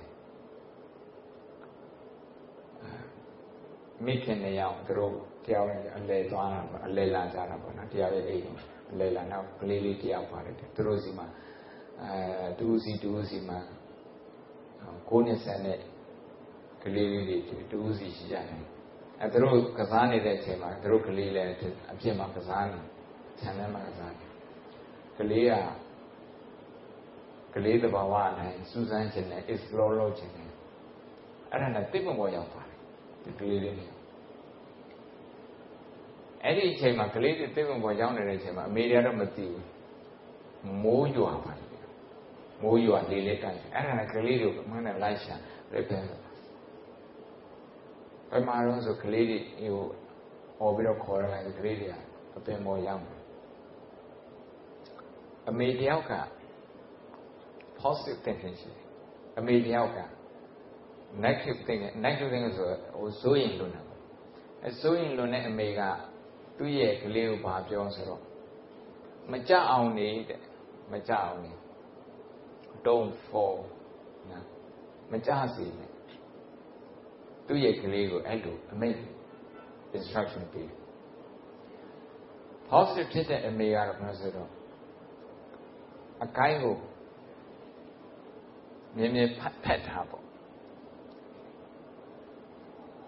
[4.04, 5.14] မိခင်နှစ်ယောက်သူတို့
[5.44, 8.44] တရားဝင်အလဲသွားတာအလဲလာကြတာပေါ့နော်တရားရဲ့အိမ်
[8.78, 11.26] အ လဲလာနောက်ကလေးလေးတယောက်ပါတယ်သူတို့စီမှာ
[12.02, 13.58] အဲတူစီတူစီမှာ
[15.08, 15.78] ကိုးနှစ်ဆန်တဲ့
[16.82, 18.62] ကလေးလေးတွေတူစီရှိကြတယ်
[19.20, 21.48] အဲသူတို့ကစားနေတဲ့အချိန်မှာသူတို့ကလေးလည်း
[21.92, 22.80] အပြစ်မှာကစားနေ
[23.38, 24.26] ခြံထဲမှာကစားနေ
[25.18, 25.54] ကလေးက
[27.54, 30.50] ကလေးတဘာဝအတိုင်းစူးစမ်းခြင်းနဲ့ explore လုပ်ခြင်းနဲ့
[31.50, 32.76] အဲ့ဒါနဲ့တိတ်မပေါ်ရောက်ပါတယ်
[33.22, 33.86] ဒီကလေးလေးတွေ
[36.44, 39.64] အဲ့ဒီအချိန်မှာကလေးတွေတိတ်မပေါ်ရောက်နေတဲ့အချိန်မှာအမေတွေကတော့မသိဘူး
[40.84, 41.70] မိုးရွာပါတယ်
[42.62, 45.34] မိုးရွာလေးလေးတိုက်အဲ့ဒါနဲ့ကလေးတွေကိုမနဲ့လိုက်ရှာ
[45.70, 46.10] ပြပြန်ဘ
[48.36, 49.84] ယ်မှာတော့ဆိုကလေးတွေဟို
[50.58, 51.94] ဟောပြီးတော့ခေါ်ရတဲ့ကလေးတွေက
[52.36, 53.20] အပင်ပေါ်ရောက်တယ်
[55.48, 56.14] အမေတယောက်က
[57.80, 58.84] positive thinking ရှိတယ်
[59.38, 60.00] အမေတယောက်က
[61.24, 62.66] negative thinking negative thinking ဆို
[62.98, 63.82] ဟိုစိုးရင်လွန်းတာ
[64.64, 65.80] အဲစိုးရင်လွန်းတဲ့အမေက
[66.62, 68.22] သူ့ရဲ့ကလေးကိုဘာပြောဆိုတော့
[69.32, 70.40] မကြအောင်နေတဲ့
[70.92, 71.52] မကြအောင်နေ
[72.86, 73.58] don't fall
[74.30, 74.44] နော်
[75.12, 75.90] မကြစေနဲ့
[77.46, 78.98] သူ့ရဲ့ကလေးကိုအဲ့လိုအမိတ်
[79.96, 80.68] instruction ပေး
[82.70, 84.50] positive ဖြစ်တဲ့အမေကတော့ဘယ်လိုဆိုတော့
[86.24, 86.76] အကိုင်းကို
[88.96, 89.40] မြင်မြင်ဖ
[89.72, 90.24] က်ထားပေါ့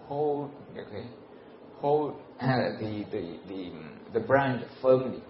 [0.07, 0.49] hold
[0.81, 1.05] okay
[1.83, 2.09] hold
[2.81, 3.61] the the the
[4.15, 5.21] the branch firmly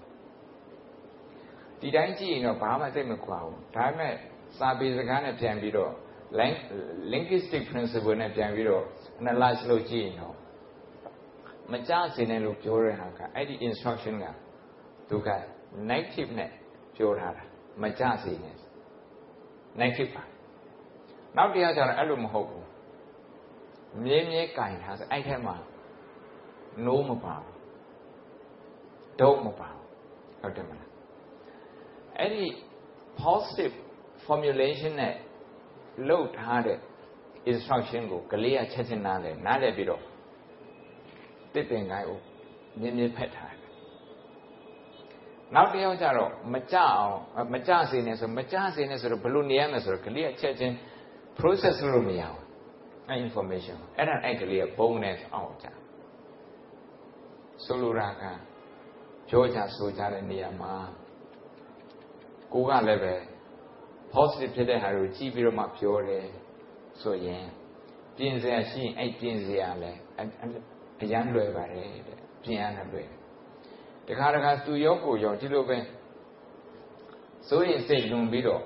[1.79, 4.13] ဒီတိုင်းကြည့်ရင်တော့ဘာမှသိမခွာဘူးဒါပေမဲ့
[4.57, 5.93] စာပေစကားနဲ့ပြန်ပြီးတော့
[7.13, 8.83] linguistic principle နဲ့ပြန်ပြီးတော့
[9.21, 10.35] analyze လုပ်ကြည့်ရင်တော့
[11.71, 14.25] မကြစေနဲ့လို့ပြောတဲ့ဟာကအဲ့ဒီ instruction က
[15.09, 15.29] သူက
[15.91, 16.49] negative နဲ့
[16.95, 17.43] ပြောထားတာ
[17.83, 18.55] မကြစေနဲ့
[19.81, 20.23] negative ပါ
[21.37, 22.67] နောက်တရားကျတော့အဲ့လိုမဟုတ်ဘူး
[24.03, 25.55] မြဲမြဲကင်ထားဆိုအဲ့ထဲမှာ
[26.88, 27.55] no မပါဘူး
[29.19, 29.83] don't မပါဘူး
[30.41, 30.89] ဟုတ်တယ်မလား
[32.19, 32.45] အဲ့ဒီ
[33.23, 33.73] positive
[34.25, 35.15] formulation နဲ့
[36.09, 36.79] လုပ်ထားတဲ့
[37.51, 40.01] instruction ကိုကလေးကချက်ချင်းနားလဲနားလဲပြီးတော့
[41.53, 42.19] တစ်တင်ကိုင်းကို
[42.79, 43.71] မြင်းမြင်းဖက်ထားတယ်
[45.55, 47.17] နောက်တစ်ယောက်ကျတော့မကြအောင်
[47.53, 50.73] မကြစေနဲ့ဆိုမကြစေနဲ့ဆိုတော့ဘယ်လိုနေရမလဲဆိုတော့ကလေးကချက်ချင်း
[51.39, 52.41] process လုပ်လို့မရဘူး
[53.09, 55.67] အဲ information အဲ့ဒါအဲ့ကလေးကဘုံနဲ့အောင်ကြ
[57.65, 58.23] ဆိုလိုတာက
[59.30, 60.73] ပြောကြဆိုကြတဲ့နေရာမှာ
[62.54, 63.15] ကိုကလည်းပဲ
[64.13, 66.26] positive ဖြစ်တဲ့ဟာကိုကြည့်ပြီးတော့မှပြောတယ်
[67.02, 67.45] ဆိုရင်
[68.17, 69.99] ပြင်စရာရှိရင်အဲ့ပြင်စရာလည်း
[71.02, 73.10] အရန်လွယ်ပါတယ်တဲ့ပြင်ရတာလွယ်
[74.08, 75.78] တခါတခါသူရောကိုရောဒီလိုပဲ
[77.47, 78.63] စိုးရင်စိတ်လွန်ပြီးတော့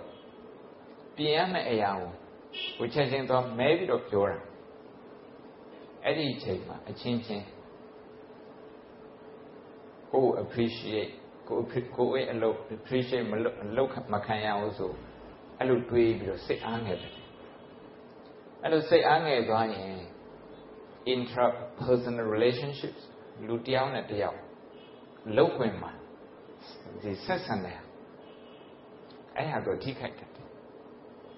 [1.16, 2.12] ပြင်ရမယ့်အရာကို
[2.78, 4.38] ကိုချက်ချင်းတော့မဲပြီးတော့ပြောတာ
[6.04, 7.46] အဲ့ဒီအချိန်မှာအချင်းချင်း
[10.14, 11.12] ကို appreciate
[11.48, 11.60] ကို
[11.98, 14.92] ကိုရဲ့အလုပ် appreciate မလုပ်အလုပ်မခံရဘူးဆို
[15.60, 17.14] အဲ့လိုတွေးပြီးတော့စိတ်အားငယ်တယ်
[18.64, 19.92] အဲ့လိုစိတ်အားငယ်သွားရင်
[21.14, 21.46] intra
[21.82, 23.02] personal relationships
[23.48, 24.40] လူတယောက်နဲ့တယောက်
[25.38, 25.92] လောက်ခွင့်မှာ
[27.04, 27.80] ဒီဆက်ဆံတယ်
[29.36, 30.30] အဲ့ဟာတော့ထိခိုက်တယ်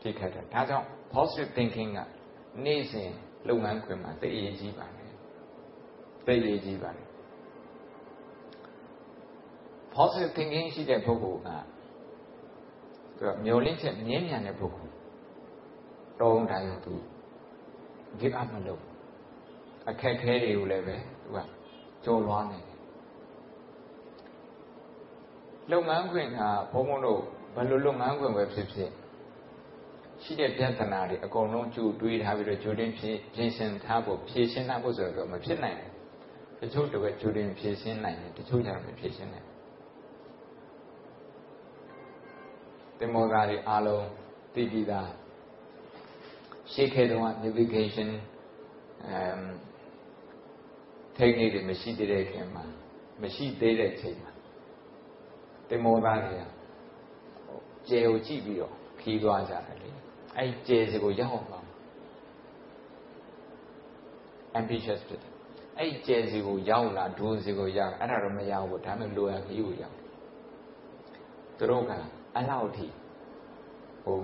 [0.02, 2.00] ထိခိုက်တယ်ဒါကြောင့် positive thinking က
[2.66, 3.10] နေ့စဉ်
[3.48, 5.14] လုပ်ငန်းခွင်မှာသိအရေးကြီးပါတယ်
[6.26, 7.09] သိအရေးကြီးပါတယ်
[9.96, 11.50] positive thinking ရှိတဲ့ပုဂ္ဂိုလ်က
[13.18, 14.94] သူကမျောလင့်ချက်မြင်းမြန်တဲ့ပုဂ္ဂိုလ်
[16.22, 16.94] တုံးတိုင်းသူ
[18.20, 18.84] give up မလုပ်
[19.90, 21.38] အခက်ခဲတွေကိုလည်းပဲသူက
[22.06, 22.78] ကြော်လွှားနေတယ်
[25.72, 26.40] လုပ်ငန်းခွင်က
[26.74, 27.22] ဘုံဘုံတို့
[27.56, 28.92] ဘယ်လိုလုပ်ငန်းခွင်ပဲဖြစ်ဖြစ်
[30.24, 35.90] ရှိတဲ့ပြဿနာတွေအကုန်လုံးကြိုတွေးထားပြီးတော့ကြိုတင်ဖြည့်ဖြည့်ရှင်းထားဖို့ဖြည့်ရှင်းထားဖို့ဆိုတော့မဖြစ်နိုင်ဘူး
[36.62, 39.48] တချို့တော့ကြိုတင်ဖြည့်ရှင်းနိုင်တယ်တချို့ကျတော့မဖြည့်ရှင်းနိုင်
[43.00, 44.06] တင်မောသားတွေအားလုံး
[44.54, 45.10] သိပြီးသား
[46.72, 48.10] ရှေ့ခေတ်တုန်းက navigation
[49.08, 49.42] အမ်
[51.18, 52.64] technique တွေမရှိသေးတဲ့ခင်မှာ
[53.22, 54.32] မရှိသေးတဲ့ချိန်မှာ
[55.70, 56.46] တင်မောသားတွေက
[57.88, 59.90] ကျဲကိုကြည့်ပြီးတော့ခီးသွားကြတယ်လေ
[60.38, 61.68] အဲ့ကျဲစီကိုရောက်အောင်
[64.60, 65.34] ambitious ဖြစ်တယ်
[65.80, 69.96] အဲ့ကျဲစီကိုရောက်လာဒိုးစီကိုရောက်အဲ့ဒါတော့မရဘူးဒါပေမဲ့လိုရခီးကိုရောက်
[71.58, 71.94] သူတို့က
[72.40, 72.88] အဲ့လောက်ထိ
[74.06, 74.18] ဟို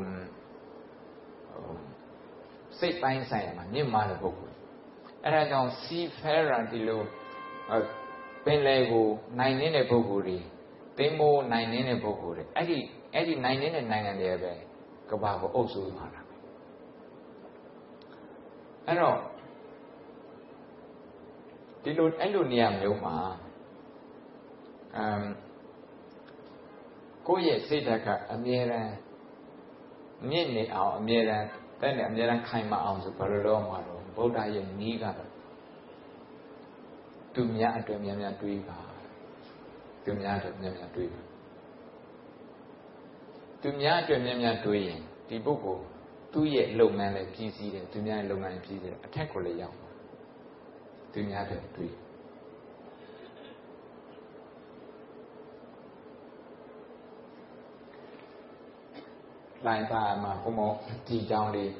[2.80, 4.56] စိတ်ပိုင်းဆိုင်ရာမှာမြင့်မားတဲ့ပုဂ္ဂိုလ်
[5.23, 7.01] အဲ့ဒါကြောင့် seafarer ဒီလို
[8.45, 9.08] ပင်လယ်ကို
[9.39, 10.38] နိုင်နေတဲ့ပုဂ္ဂိုလ်တွေ
[10.97, 12.78] သင်္ဘောနိုင်နေတဲ့ပုဂ္ဂိုလ်တွေအဲ့ဒီ
[13.13, 14.54] အဲ့ဒီနိုင်နေတဲ့နိုင်ငံတွေပဲ
[15.10, 16.21] ကဘာကိုအုပ်စိုးမှာတာ
[18.88, 19.17] အဲ့တော့
[21.84, 23.15] ဒီလိုအဲ့လိုနေရာမျိုးမှာ
[24.97, 25.25] အမ်
[27.27, 28.93] ကိုယ့်ရဲ့စိတ်ဓာတ်ကအမြဲတမ်း
[30.29, 31.45] မြင့်နေအောင်အမြဲတမ်း
[31.81, 35.31] တဲ့နဲ့အမြဲတမ်းခိုင်မာအောင်ဆိုဘယ်လိုလုပ်မှာတော့ဗုဒ္ဓရဲ့နီးကတော့
[37.35, 38.79] သူများအတွက်များများတွေးပါ
[40.05, 41.21] သူများအတွက်များများတွေးပါ
[43.61, 45.83] သူများအတွက်များများတွေးရင်ဒီပုဂ္ဂိုလ်
[46.33, 49.75] သူ့ရဲ့လုပ်ငန်းလည်းပြည်စည်းတယ်သူများရဲ့လုပ်ငန်းပြည်စည်းတယ်အထက်ကိုလည်းရောက်
[51.13, 52.05] သူများအတွက်တွေး
[59.67, 60.69] လိုင်းသားမှာဘုံဘုံ
[61.08, 61.71] ဒီကြောင်းလေး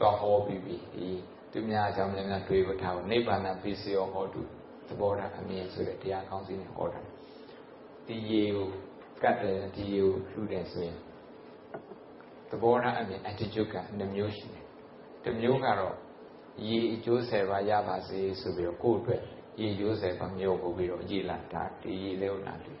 [0.00, 1.08] တော့ဟောပြီးပြီဒီ
[1.52, 4.40] သူများအကြောင်းများများတွေးဖို့ထားဖို့နိဗ္ဗာန်ပစ္စယောဟောတု
[4.88, 7.00] သဘောထားအမြင်ဆိုတဲ့တရားကောင်းစီနဲ့ဟောတာ
[8.06, 8.68] ဒီရေကို
[9.22, 10.98] ကတ်တယ်ဒီရေကိုလှူတယ်ဆိုရင်
[12.50, 14.64] သဘောထားအမြင် attitude ကနှမျိုးရှိတယ်
[15.24, 15.94] တစ်မျိုးကတော့
[16.66, 19.22] ရေအကျိုးဆယ်ပါးရပါစေဆိုပြီးတော့ကိုယ့်အတွက်
[19.60, 22.78] ရေကျိုးဆယ်ပါးမျိုးပို့ပြီးတော့ရေလာတာဒီရေလေးကိုလာတယ်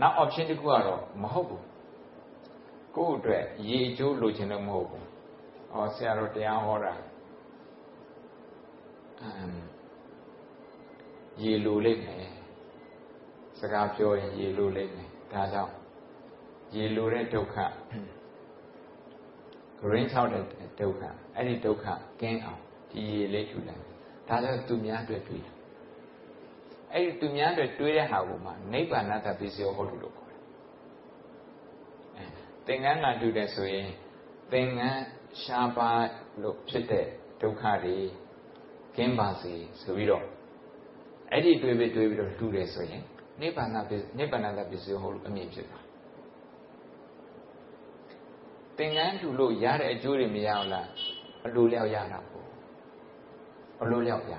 [0.00, 1.64] နောက် option တစ်ခုကတော့မဟုတ်ဘူး
[2.98, 5.04] ကိုယ့်အတွက်ရေကျိုးလိုချင်လို့မဟုတ်ဘူး။
[5.72, 6.94] အော်ဆရာတော်တရားဟောတာ
[9.22, 9.58] အမ်
[11.42, 12.26] ရေလိုလိမ့်မယ်။
[13.58, 15.74] စကားပြောရင်ရေလိုလိမ့်မယ်။ဒါကြောင့်
[16.74, 17.60] ရေလိုတဲ့ဒုက္ခဂ
[19.92, 20.42] ရင်းချောက်တဲ့
[20.80, 21.02] ဒုက္ခ
[21.34, 21.86] အဲ့ဒီဒုက္ခ
[22.20, 23.82] ကင်းအောင်ဒီရေလေးထူလိုက်။
[24.28, 25.54] ဒါကြောင့်သူများအတွက်တွေးတယ်။
[26.92, 30.27] အဲ့ဒီသူများအတွက်တွေးတဲ့ဟာကိုမှနိဗ္ဗာန်တပစ္စယောဟောတုလို့
[32.68, 33.88] သင်္ကန်းကတူတယ်ဆိုရင်
[34.52, 35.04] သင်္ကန်း
[35.42, 35.90] ရှားပါ
[36.42, 37.06] လို့ဖြစ်တဲ့
[37.40, 37.96] ဒုက္ခတွေ
[38.96, 40.24] ကင်းပါစေဆိုပြီးတော့
[41.32, 43.02] အဲ့ဒီတွေးပြီးတွေးပြီးတော့တူတယ်ဆိုရင်
[43.40, 43.70] နိဗ္ဗာန်
[44.18, 45.78] နိဗ္ဗာန်တပစ္စည်းဟုတ်လို့အမြင်ဖြစ်တာ
[48.76, 50.88] သင်္ကန်းတူလို့ရတဲ့အကျိုးတွေမရအောင်လား
[51.46, 52.48] အလိုလျောက်ရတာပေါ့
[53.82, 54.34] အလိုလျောက်ရ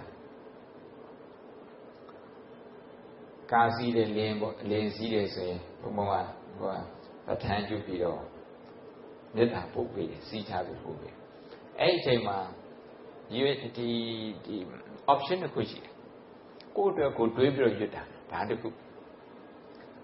[3.52, 6.14] ကာစီးတဲ့လင်းပေါ့လင်းစီးတယ်ဆိုရင်ဘုံဘုံက
[6.60, 6.99] ဟိုပ
[7.34, 8.22] ဋ္ဌာန်းကျုပ်ပြီးတော့
[9.36, 11.14] မေတ္တာပို့ပေးတယ်စီးချပြီးပို့ပေး
[11.80, 12.38] အဲ့ဒီအချိန်မှာ
[13.32, 13.40] ဒီ
[13.78, 13.90] ဒီ
[14.46, 14.56] ဒီ
[15.14, 15.94] option တစ်ခုရှိတယ်
[16.76, 18.70] ကိုယ့်အတွက်ကိုတွေးပြီးတော့ရွတ်တာဒါတစ်ခု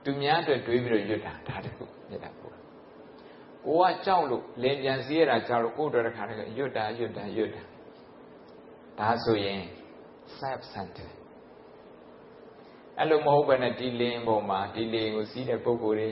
[0.03, 2.53] သူများအတွက်တွေးပြီးတော့ရွတ်တာဒါတစ်ခုမေတ္တာပို့
[3.65, 7.63] ကိုကကြောက်လို့လင်ပြန်စီးရတာကြောက်လို့ကိုယ့်အတွက်တစ်ခါတည်းရွတ်တာရွတ်တာရွတ်တာ
[8.99, 9.61] ဒါဆိုရင်
[10.39, 11.09] self center
[12.97, 16.09] အဲ့လိုမဟုတ်ဘဲနဲ့ဒီလင်းပေါ်မှာဒီလင်းကိုစီးတဲ့ပုံကိုယ်တွေ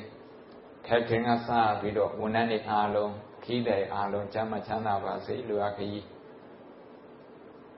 [0.88, 6.06] ထက်ခင်ကစပြီးတော့ဝန်ထမ်းတွေအားလုံးခီးတဲ့အားလုံးကျမ်းမချမ်းသာပါစေလူအခကြီး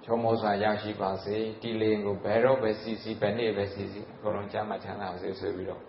[0.03, 5.81] ချုံမောစွာရရှိပါစေဒီလင်းကိုဘယ်တော့ပဲစီစီဘယ်နေ့ပဲစီစီအကုန်လုံးကျမ်းမချမ်းသာပါစေဆိုပြီးတော့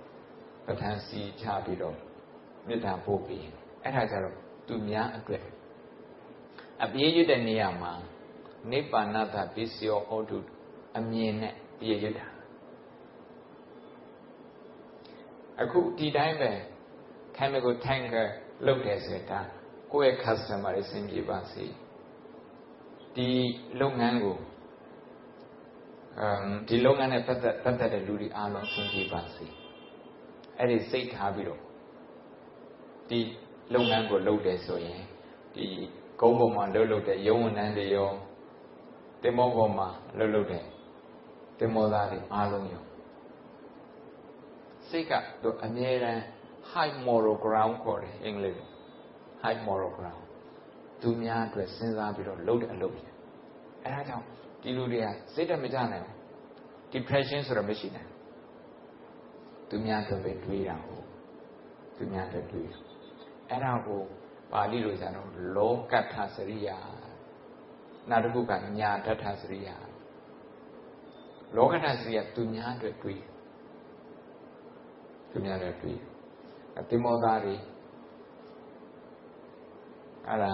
[0.66, 1.96] ပဋ္ဌာန်းစီချပြီးတော့
[2.66, 3.42] မေတ္တာပို့ပြီး
[3.82, 5.44] အဲ့ဒါကြတော့သူများအတွက်
[6.84, 7.92] အပြည့်ရတဲ့နေရာမှာ
[8.70, 9.18] နိဗ္ဗာန်တ
[9.54, 10.38] ပစ္စယောဟောတု
[10.98, 12.26] အမြင်နဲ့ပြည့်ရတာ
[15.62, 16.52] အခုဒီတိုင်းပဲ
[17.38, 18.26] chemical tanker
[18.66, 19.40] လုပ်တယ်ဆိုရင်ဒါ
[19.92, 21.64] ကိုယ့်ရဲ့ customer တွေစင်ပြေပါစေ
[23.16, 23.28] ဒီ
[23.80, 24.36] လုပ်ငန်းကို
[26.20, 29.46] အမ်ဒီလုပ်ငန်းနဲ့ပတ်သက်ပတ်သက်တဲ့လူတွေအားလုံးဆင်ပြေပါစေ
[30.58, 31.60] အဲ့ဒီစိတ်ထားပြီးတော့
[33.08, 33.18] ဒီ
[33.74, 35.00] လုပ်ငန်းကိုလုပ်တယ်ဆိုရင်
[35.54, 35.66] ဒီ
[36.20, 38.10] ကုန်းပေါ်မှာလှုပ်လှုပ်တဲ့ရုံးဝန်ထမ်းတွေရော
[39.22, 40.64] တင်မောပေါ်မှာလှုပ်လှုပ်တဲ့
[41.58, 42.82] တင်မောသားတွေအားလုံးရော
[44.88, 46.22] စိတ်ကတော့အမြဲတမ်း
[46.72, 48.60] high moral ground ခေါ်တယ်အင်္ဂလိပ်
[49.42, 50.22] high moral ground
[51.02, 53.02] သူများအတွက်စဉ်းစားပြီးတော့လုပ်တဲ့အလုပ်တွေ
[53.84, 54.24] အဲဒါကြောင့်
[54.62, 56.16] ဒီလူတွေကစိတ်တမကြနိုင်ဘူး
[56.94, 58.10] depression ဆိုတာမရှိနိုင်
[59.70, 61.06] သူများအတွက်ပဲတွေးတာဟုတ်
[61.96, 62.68] သူများအတွက်တွေး
[63.48, 64.00] အဲ့ဒါကို
[64.52, 66.78] ပါဠိလိုကျတော့လောကတ္ထစရိယာ
[68.10, 69.76] နောက်တစ်ခုကညာတ္ထစရိယာ
[71.56, 73.22] လောကတ္ထစရိယာသူများအတွက်တွေး
[75.30, 76.00] သူများအတွက်တွေး
[76.90, 77.54] တိမောသားတွေ
[80.28, 80.52] အဲ့ဒါ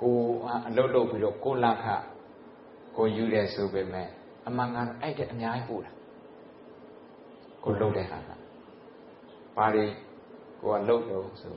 [0.00, 0.16] ကို
[0.66, 1.84] အလုတ်လုတ်ပြီးတော့ကိုလခ
[2.96, 4.08] ကိုယူတယ်ဆိုပေမဲ့
[4.46, 5.92] အမှန်ကတော့အဲ့တဲ့အများကြီးပို့တာ
[7.64, 8.30] ကိုလုတ်တဲ့ဟာက
[9.56, 9.86] ပါရီ
[10.60, 11.54] ကိုကလုတ်တော့ဆို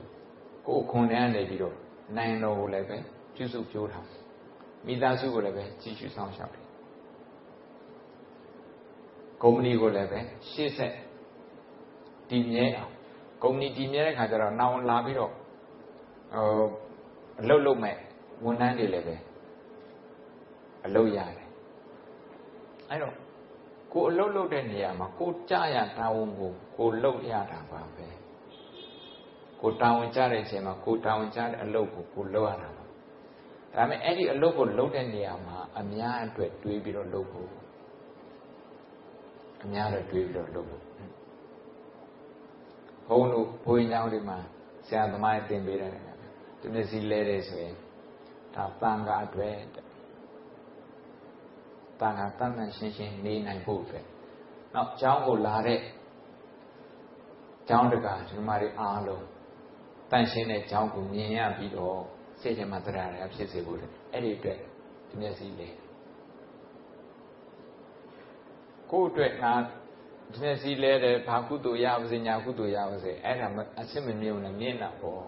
[0.66, 1.74] ကိုခွန်ထဲကနေပြီးတော့
[2.16, 2.96] နိုင်တော်ကိုလည်းပဲ
[3.34, 4.06] ပြုစုကြိုးထား
[4.86, 6.64] မိသားစုကိုလည်းပဲကြည့်ရှုဆောင်ရှောက်တယ်
[9.42, 10.92] ကုမ္ပဏီကိုလည်းပဲရှေ့ဆက်
[12.28, 12.95] တည်မြဲအောင်
[13.42, 16.66] ကုမ္ပဏီတည်မြဲတဲ့ခါကျတော့နောင်လာပြီးတော့ဟို
[17.40, 17.96] အလုပ်လုပ်မဲ့
[18.44, 19.16] ဝန်ထမ်းတွေလည်းပဲ
[20.86, 21.48] အလုပ်ရတယ်
[22.90, 23.14] အဲ့တော့
[23.92, 28.06] ကိုအလုပ်လုပ်တဲ့နေရာမှာကိုကြရတာဝန်ကိုကိုလုပ်ရတာပါပဲ
[29.60, 32.86] ကိုတာဝန်ကြတဲ့အချိန်မှာကိုတာဝန်ကြတဲ့အလုပ်ကိုကိုလုပ်ရတာပါဒါ
[33.74, 37.50] ပေမဲ့အဲ့ဒီအလုပ်ကိုလုပ်တဲ့နေရာမှာအများအတွက်တွေးပြီးတော့လုပ်ဖို့
[39.62, 40.85] အများအတွက်တွေးပြီးတော့လုပ်ဖို့
[43.08, 44.38] ဘုန်းတို့ဘုန်းကြီးတွေမှာ
[44.86, 45.90] ဆရာသမားတင်ပေးတယ်
[46.60, 47.74] သူမျက်စိလဲတယ်ဆိုရင်
[48.54, 49.56] ဒါတန်ခါအတွက်
[52.00, 54.04] တန်ခါတန်တန်ရှင်းရှင်းနေနိုင်ဖို့အတွက်
[54.74, 55.80] နောက်ကျောင်းကိုလာတဲ့
[57.68, 59.24] ကျောင်းတကာဒီမှာတွေအားလုံး
[60.10, 61.98] တန်ရှင်းတဲ့ကျောင်းကိုမြင်ရပြီးတော့
[62.40, 63.78] စိတ်ထဲမှာတရားရဖြစ်စေဖို့
[64.12, 64.58] အဲ့ဒီအတွက်
[65.08, 65.68] ဒီမျက်စိလဲ
[68.90, 69.66] ကိုယ့်အတွက်ငါဒီ
[70.34, 73.48] မျက်စိလဲတယ်ဘာကုသိုလ်ရပါစေညာကုသိုလ်ရပါစေအဲ့ဒါ
[73.80, 75.22] အစစ်မမြုံနဲ့မြင်တာပေါ့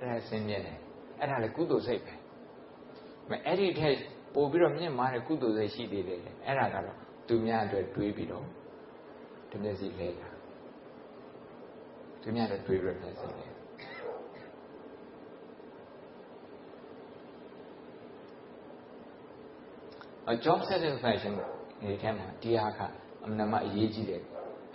[0.00, 0.78] အဲ့ဒါဆင်းမြင်တယ်
[1.18, 2.14] အဲ့ဒါလေကုသိုလ်စိတ်ပဲ
[3.30, 3.96] မအဲ့ဒီထက်
[4.34, 6.96] ပို့ပြီးတော့မြင့်မားတဲ့ကုသိုလ်စိတ်ရှိသေးတယ်အဲ့ဒါကတော့
[7.28, 8.44] သူများအတွက်တွေးပြီးတော့
[9.50, 10.28] ဒီမျက်စိလဲတာ
[12.22, 13.46] သူများအတွက်တွေးပြီးတော့မျက်စိလဲ
[20.30, 21.34] အ job satisfaction
[21.82, 22.80] ဒီထဲမှာဒီဟာက
[23.26, 24.22] အမှန်မှအရေးကြီးတယ်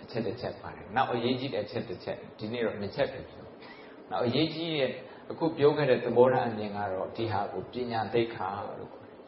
[0.02, 3.46] အချက်တစ်ချက်ပါတယ်။နောက်အရေးကြီးတဲ့အချက်တစ်ချက်ဒီနေ့တော့နှစ်ချက်ပဲပြော။
[4.10, 4.90] နောက်အရေးကြီးတဲ့
[5.30, 9.18] အခုပြောခဲ့တဲ့သဘောထားအမြင်ကတော့ဒီဟာကိုပညာသိက္ခာလို့ခေါ်တယ်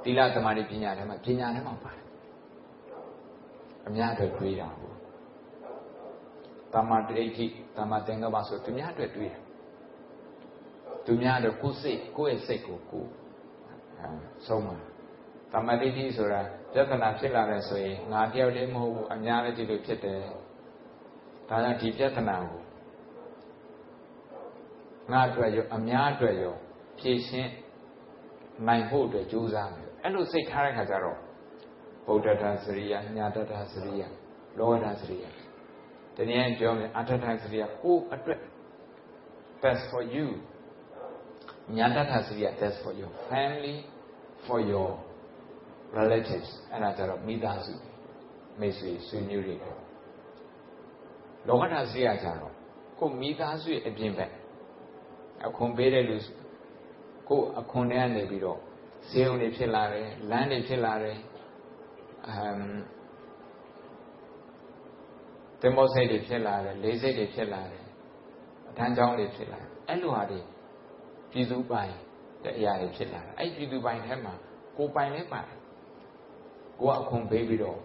[0.02, 2.06] ။သီလသမာဓိပညာထဲမှာပညာထဲမှာပါတယ်။
[3.86, 4.92] အများအတွက်တွေးတာကို
[6.74, 9.42] တမ္မာတရိဋ္ဌိတမ္မာသင်္ကပ္ပဆိုသူများအတွက်တွေးတယ်။
[11.06, 13.08] သူများအတွက်ကိုယ်စိတ်ကိုယ့်ရဲ့စိတ်ကိုကိုယ်
[14.46, 14.76] ဆုံးမှာ
[15.52, 16.40] တမ္မာတရိဋ္ဌိဆိုတာ
[16.72, 20.20] ပြဿနာဖြစ်လာတယ်ဆိုရင်ငါတယောက်တည်းမဟုတ်ဘူးအများလည်းဒီလိုဖြစ်တယ်။
[21.48, 22.62] ဒါကြောင့်ဒီပြဿနာကို
[25.10, 26.54] ငါအတွက်ရောအများအတွက်ရော
[26.98, 27.50] ဖြည့်ရှင်း
[28.66, 31.18] နိုင်ဖို့အတွက်ကြိုးစားမယ်အဲ့လိုစိတ်ထားတဲ့ခါကျတော့
[32.06, 34.02] ဗုဒ္ဓတာစရိယညာတတာစရိယ
[34.58, 35.24] လောကတာစရိယ
[36.16, 38.40] ဒီနေ့ပြောမယ်အတ္တတာစရိယကိုအတွက်
[39.62, 40.26] best for you
[41.76, 43.76] ညာတတာစရိယ best for your family
[44.46, 44.90] for your
[45.98, 47.74] relatives အဲ့ဒါကြတော့မိသားစု
[48.60, 49.56] မိတ်ဆွေဆွေမျိုးတွေ
[51.48, 52.52] လောကတာစရိယကြတော့
[52.98, 54.32] ကိုမိသားစုရဲ့အပြင်ဘက်
[55.46, 56.16] အခွန်ပေးတဲ့လူ
[57.28, 58.58] ကိုအခွန်ထဲကနေပြီးတော့
[59.10, 61.18] ဈေးုံတွေဖြစ်လာတယ်လမ်းတွေဖြစ်လာတယ်
[62.26, 62.62] အမ်
[65.60, 67.84] တင်မောစိတ်တွေဖြစ်လာတယ်လေးစိတ်တွေဖြစ်လာတယ်
[68.68, 70.40] အထမ်းကြောင်းတွေဖြစ်လာတယ်အဲ့လိုဟာတွေ
[71.30, 71.92] ပြည်သူပိုင်
[72.44, 74.34] တဲ့အရာတွေဖြစ်လာတယ်အဲ့ပြည်သူပိုင်ထဲမှာ
[74.76, 75.61] ကိုပိုင်လည်းပါတယ်
[76.82, 77.78] ကိုကအခွန်ပေးပြီးတော့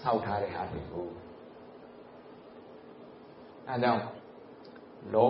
[0.00, 1.06] စောက်ထားတဲ့ဟာတွေကို
[3.68, 4.02] အဲကြောင့်
[5.14, 5.28] လော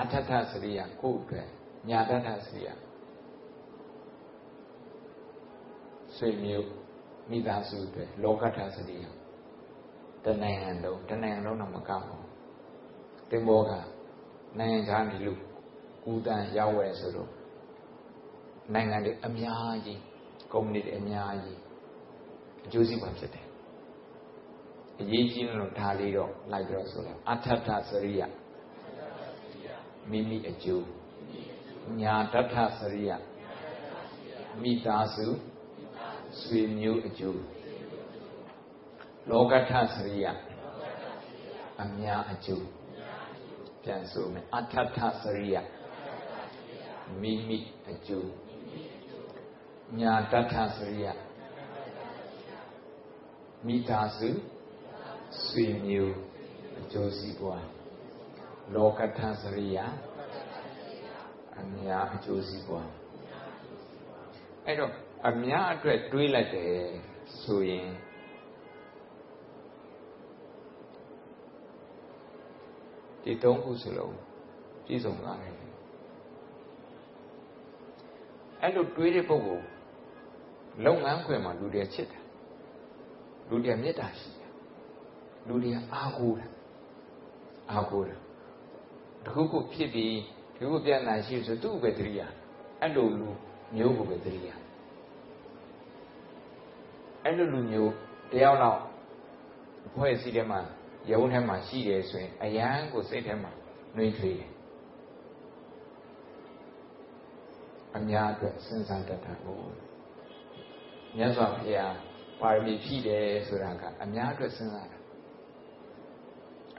[0.00, 1.46] အထထစရိယကိုယ့်အတွက်
[1.88, 2.68] ညာတထစရိယ
[6.16, 6.70] ဆွေမျိုး
[7.30, 9.04] မိသားစုအတွက်လောကထစရိယ
[10.24, 12.26] တနိုင်ငံလုံးတနိုင်ငံလုံးတော့မကောက်ဘူး
[13.30, 13.72] တင်ဘောက
[14.58, 15.40] နိုင်ငံခြားနေလို့
[16.04, 17.30] ကူတန်ရောက်ဝဲဆိုတော့
[18.74, 20.00] နိုင်ငံတွေအများကြီး
[20.52, 21.65] ကုမ္ပဏီတွေအများကြီး
[22.66, 23.46] အကျိုးစီးပွားဖြစ်တယ်
[25.00, 28.22] အရေးကြီးလို့ဒါလေးတော့လိုက်ပြီးတော့ဆိုတော့အထထစရိယ
[30.10, 30.86] မိမိအကျိုး
[32.00, 33.10] ညာတထစရိယ
[34.62, 35.26] မိသားစု
[36.40, 37.40] ဆွေမျိုးအကျိုး
[39.30, 40.26] လောကထစရိယ
[41.82, 42.66] အများအကျိုး
[43.82, 45.56] ပြန်ဆိုမယ်အထထစရိယ
[47.20, 47.58] မိမိ
[47.90, 48.28] အကျိုး
[49.98, 51.25] ညာတထစရိယ
[53.64, 54.28] မိသားစု
[55.44, 56.16] ဆွေမျိုး
[56.80, 57.64] အကျိုးစီးပွား
[58.74, 59.78] လောကထစရိယ
[61.58, 62.88] အများအကျိုးစီးပွား
[64.66, 64.92] အဲ့တော့
[65.28, 66.74] အများအတွက်တွေးလိုက်တယ်
[67.42, 67.88] ဆိုရင်
[73.22, 74.16] ဒီသုံးခုစလုံး
[74.86, 75.54] ပြည့်စုံသွားတယ်
[78.62, 79.64] အဲ့လိုတွေးတဲ့ပုဂ္ဂိုလ်
[80.84, 82.25] လုပ်ငန်းခွင်မှာလူတွေချစ်တယ်
[83.48, 84.50] လူတွေမေတ္တာရှိတယ်
[85.46, 86.50] လူတွေအားကိုးတယ်
[87.70, 88.18] အားကိုးတယ်
[89.24, 90.14] တခုခုဖြစ်ပြီး
[90.56, 92.26] ဒီခုပြန်လာရှိဆိုသူ့ပဲတရိယာ
[92.80, 93.28] အဲ့လိုလူ
[93.74, 94.56] မျိုးကိုပဲတရိယာ
[97.24, 97.92] အဲ့လိုလူမျိုး
[98.32, 98.78] တယောက်တော့
[99.86, 100.60] အဖွဲ့အစည်းထဲမှာ
[101.10, 103.50] ရုံးထဲမှာရှိတယ်ဆိုရင်အယံကိုစိတ်ထဲမှာ
[103.96, 104.52] နှွေးထွေးတယ်
[107.96, 109.58] အများအတွက်စဉ်းစားတတ်တာကို
[111.16, 111.94] မြတ်စွာဘုရား
[112.40, 114.98] ပါရမီဖြည့်တယ်ဆိုတာကအများအတွက်စဉ်းစားတာ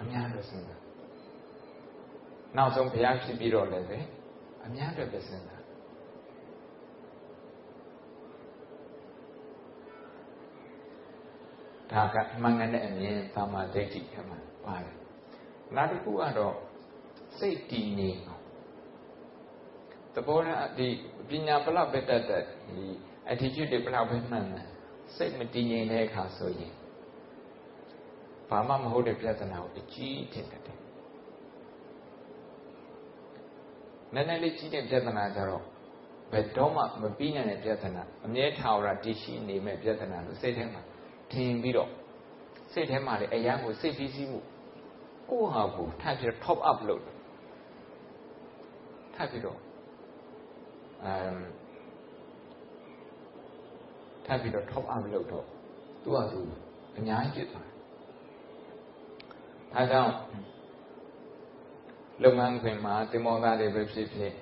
[0.02, 0.82] အများအတွက်စဉ်းစား
[2.58, 4.00] နောက်ဆုံးဘုရားဖြစ်ပြီးတော့လည်းပဲ
[4.66, 5.64] အများအတွက်ပဲစဉ်းစား
[11.92, 14.96] ဒါကအမှန်ကန်တဲ့အမြင်သာမာဒိဋ္ဌိထဲမှာပါတယ်
[15.76, 16.56] နောက်တစ်ခုကတော့
[17.38, 18.44] စိတ်တည်ငြိမ်အောင်
[20.14, 20.88] သဘောထားဒီ
[21.30, 22.82] ပညာဘလောက်ပဲတတ်တတ်ဒီ
[23.32, 24.68] attitude တွေဘလောက်ပဲမှန်မှန်
[25.16, 26.74] စိတ်မတည်ငြိမ်တဲ့အခါဆိုရင်
[28.50, 30.80] ဘာမှမဟုတ်တဲ့ပြဿနာကိုအကြီးထင်တတ်တယ်
[34.14, 35.64] နည်းနည်းလေးကြီးတဲ့ပြဿနာကြတော့
[36.32, 40.82] ဘယ်တော့မှမပြီးနိုင်တဲ့ပြဿနာအမြဲထာဝရတည်ရှိနေမဲ့ပြဿနာလို့စိတ်ထဲမှာ
[41.32, 41.90] ထင်ပြီးတော့
[42.74, 44.40] စိတ်ထဲမှာလေအရန်ကိုစိတ်ပြီးစီးမှု
[45.30, 47.04] ကိုယ့်ဟာကိုထပ်ပြီး top up လုပ်
[49.16, 49.60] ထပ်ပြီးတော့
[51.04, 51.38] အမ်
[54.28, 55.46] ထပ်ပြီးတော့ top up လုပ်တော့
[56.04, 56.40] သူ့ဟာသူ
[56.98, 57.76] အများကြီးဖြစ်သွားတယ်
[59.74, 60.14] ဒါကြောင့်
[62.24, 64.34] လုပ်ငန်းခွင်မှာတင်မောသားတွေပဲဖြစ်ဖြစ်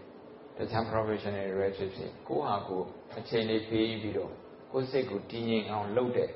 [0.57, 2.81] တခြား professional တွေပဲဖြစ်ဖြစ်ကိုယ့်ဟာကို
[3.17, 4.31] အချိန်လေးပေးပြီးတော့
[4.71, 6.29] ကိုယ်စိတ်ကိုတည်ငြိမ်အောင်လုပ်တဲ့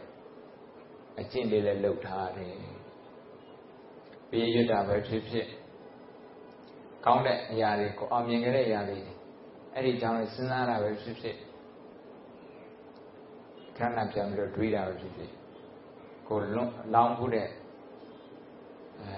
[1.19, 2.55] အကျင့်လေးလည်းလုပ်ထားတယ်
[4.29, 5.47] ပေးရတာပဲဖြစ်ဖြစ်
[7.05, 8.97] ကောင်းတဲ့အရာတွေကိုအောင်မြင်ကြတဲ့အရာတွေ
[9.73, 11.35] အဲ့ဒီကြောင့်စဉ်းစားတာပဲဖြစ်ဖြစ်
[13.79, 15.31] ခန္ဓာပြန်ပြီးတော့တွေးတာပဲဖြစ်ဖြစ်
[16.27, 17.47] ကိုလွန်လောင်းဖို့တဲ့
[19.01, 19.11] အဲ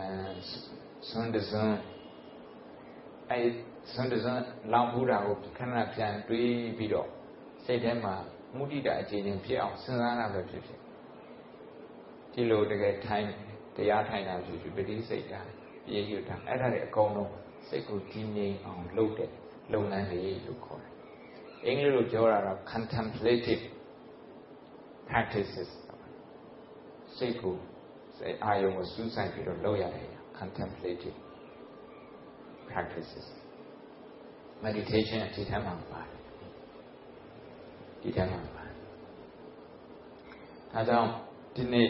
[1.09, 1.77] ဆွမ်းတစွန်း
[3.29, 3.39] အဲ
[3.91, 4.43] ဆွမ်းတစွန်း
[4.73, 7.07] လောင်းဖို့တာကိုခန္ဓာပြန်တွေးပြီးတော့
[7.65, 8.15] စိတ်ထဲမှာ
[8.57, 10.79] မုဒိတာအခြေအနေဖြစ်အောင်စဉ်းစားတာပဲဖြစ်ဖြစ်
[12.33, 13.27] ဒီလိုတကယ်ထိုင်
[13.75, 15.41] တရားထိုင်တာဖြစ်ဖြစ်ပဋိစိတ်တာ
[15.85, 17.31] ပြေရတာအဲ့ဒါတွေအကုန်လုံး
[17.67, 19.29] စိတ်ကိုကြီးငြိမ်အောင်လုပ်တဲ့
[19.73, 20.91] လုပ်ငန်းတွေလို့ခေါ်တယ်
[21.65, 23.63] အင်္ဂလိပ်လိုပြောတာတော့ contemplative
[25.11, 25.69] practices
[27.17, 27.55] စိတ်ကို
[28.17, 30.07] စိတ်အာယုံကိုစူးစိုက်ပြီးတော့လုပ်ရတယ်
[30.39, 31.17] contemplative
[32.69, 33.27] practices
[34.65, 36.19] meditation ဒီထက်မှပါတယ်
[38.01, 38.75] ဒီထက်မှပါတယ်
[40.73, 41.09] ဒါကြောင့်
[41.55, 41.87] ဒီနေ့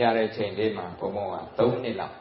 [0.00, 2.16] ရတဲ့ချိန်လေးမှာဘုံဘုံက3နှစ်လောက်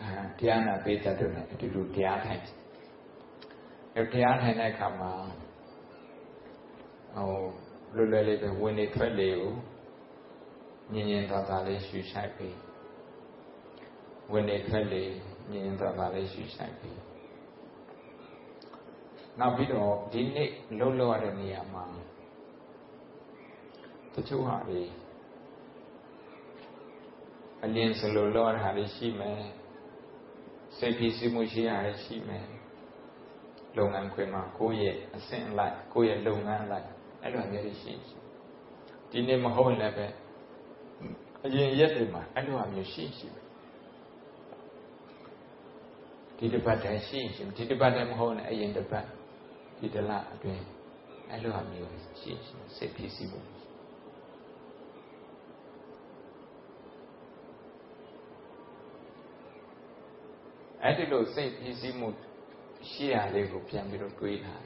[0.00, 2.42] အာတရားနာပေးတတ်တယ်နဲ့အတူတူတရားထိုင်
[3.96, 5.12] အဲတရားထိုင်တဲ့အခါမှာ
[7.16, 7.63] ဟို
[7.96, 9.52] လွယ်လွယ်လေးပဲဝင်နေထွက်လေကို
[10.92, 12.56] ညင်ညင်သာသာလေးရှူရှိုက်ပြီး
[14.32, 15.02] ဝင်နေထွက်လေ
[15.50, 16.98] ညင်ညင်သာသာလေးရှူရှိုက်ပြီး
[19.38, 21.84] နောက်ပြီးတော့ဒီနေ့လှုပ်လှုပ်ရတဲ့နေရာမှာ
[24.14, 24.82] တချို့ဟာတွေ
[27.64, 29.40] အလင်းစလိုလောရတာတွေရှိမယ်
[30.78, 32.46] စိတ်ဖြစ်စီမှုရှိရတာရှိမယ်
[33.76, 36.93] လုပ်ငန်းခွင်မှာကိုယ့်ရဲ့အဆင့်လိုက်ကိုယ့်ရဲ့လုပ်ငန်းလိုက်
[37.24, 38.18] အဲ့လိုမျိုးရှိရှိ
[39.10, 40.06] ဒီနေ့မဟုတ်လည်းပဲ
[41.44, 43.28] အရင်ရက်တွေမှာအဲ့လိုမျိုးရှိရှိ
[46.38, 49.06] ဒီတစ်ပတ်တည်းရှိရှိဒီတစ်ပတ်တည်းမဟုတ်နဲ့အရင်တစ်ပတ်
[49.78, 50.64] ဒီတလအတွင်း
[51.30, 51.90] အဲ့လိုမျိုး
[52.20, 53.40] ရှိရှိစိတ်ဖြစ်စီမှု
[60.82, 62.08] အဲ့ဒီလိုစိတ်ဖြစ်စီမှု
[62.90, 64.64] ရှိရလေးကိုပြန်ပြီးတော့တွေးထား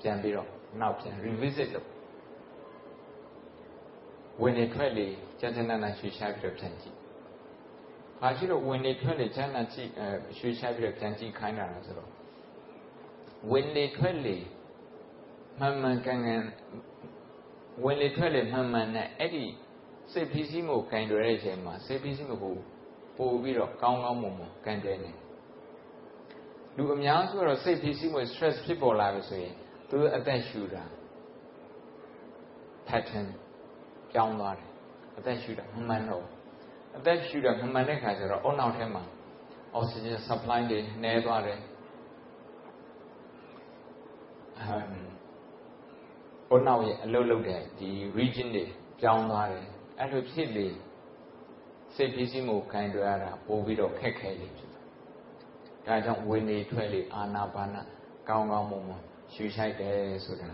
[0.00, 1.88] ပြန်ပြီးတော့ နောက်ပြန် revisit လုပ်
[4.40, 5.06] ဝင်နေထွက်လေ
[5.40, 6.96] ကျန်ကျန်နာရွှေရှားပြီးတော့ပြန်ကြည့်။
[8.20, 10.08] ဘာရှိတော့ဝင်နေထွက်လေကျန်နာကြည့်အဲ
[10.38, 12.10] ရွှေရှားပြီးတော့ပြန်ကြည့်ခိုင်းတာလားဆိုတော့
[13.50, 14.36] ဝင်နေထွက်လေ
[15.58, 16.42] မှန်မှန်ကန်ကန်
[17.84, 19.44] ဝင်လေထွက်လေမှန်မှန်နဲ့အဲ့ဒီ
[20.12, 22.54] စိတ်ဖိစီးမှုကင်တွယ်တဲ့အချိန်မှာစိတ်ဖိစီးမှုကို
[23.16, 25.12] ပို့ပြီးတော့ကောင်းကောင်းမွန်မွန်ကင်တွယ်နေ
[26.76, 29.54] လူအများစုကတော့စိတ်ဖိစီးမှု stress ဖြစ်ပေါ်လာပြီဆိုရင်
[29.88, 30.84] သူအသက်ရှူတာ
[32.88, 33.28] pattern
[34.12, 34.70] ကြောင်းသွားတယ်
[35.18, 36.24] အသက်ရှူတာမမှန်တော့
[36.96, 39.02] အသက်ရှူတာမမှန်တဲ့ခါကျတော့အုံနောက်ထဲမှာ
[39.78, 41.60] oxygen supply တွေနည်းသွားတယ်
[46.50, 48.64] အုံနောက်ရဲ့အလုပ်လုပ်တဲ့ဒီ region တွေ
[49.02, 49.66] ကြောင်းသွားတယ်
[49.98, 50.66] အဲ့လိုဖြစ်လေ
[51.94, 54.84] စိတ်ဖြစ်စီမှုခံကြရတာပို့ပြီးတော့ခက်ခဲလေဖြစ်တယ်
[55.86, 57.76] ဒါကြောင့်ဝိနေထွက်လေအာနာပါန
[58.28, 59.02] ကောင်းကောင်းမွန်မွန်
[59.32, 60.50] ရှူရှိုက်တယ်ဆိုတာ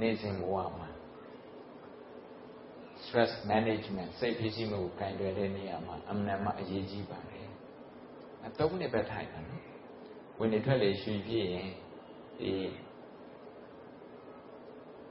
[0.00, 0.88] နေ့စဉ်ဘဝမှာ
[3.02, 7.48] stress management စိတ်ဖြစ်စီမှုကိုကင်တွယ်တဲ့နေရာမှာအမှန်မှအရေးကြီးပါတယ်။
[8.46, 9.62] အသုံးနဲ့ပဲထိုင်တာနော်။
[10.38, 11.70] ဝင်နေထွက်လေရှူပြည့်ရင်
[12.38, 12.52] ဒီ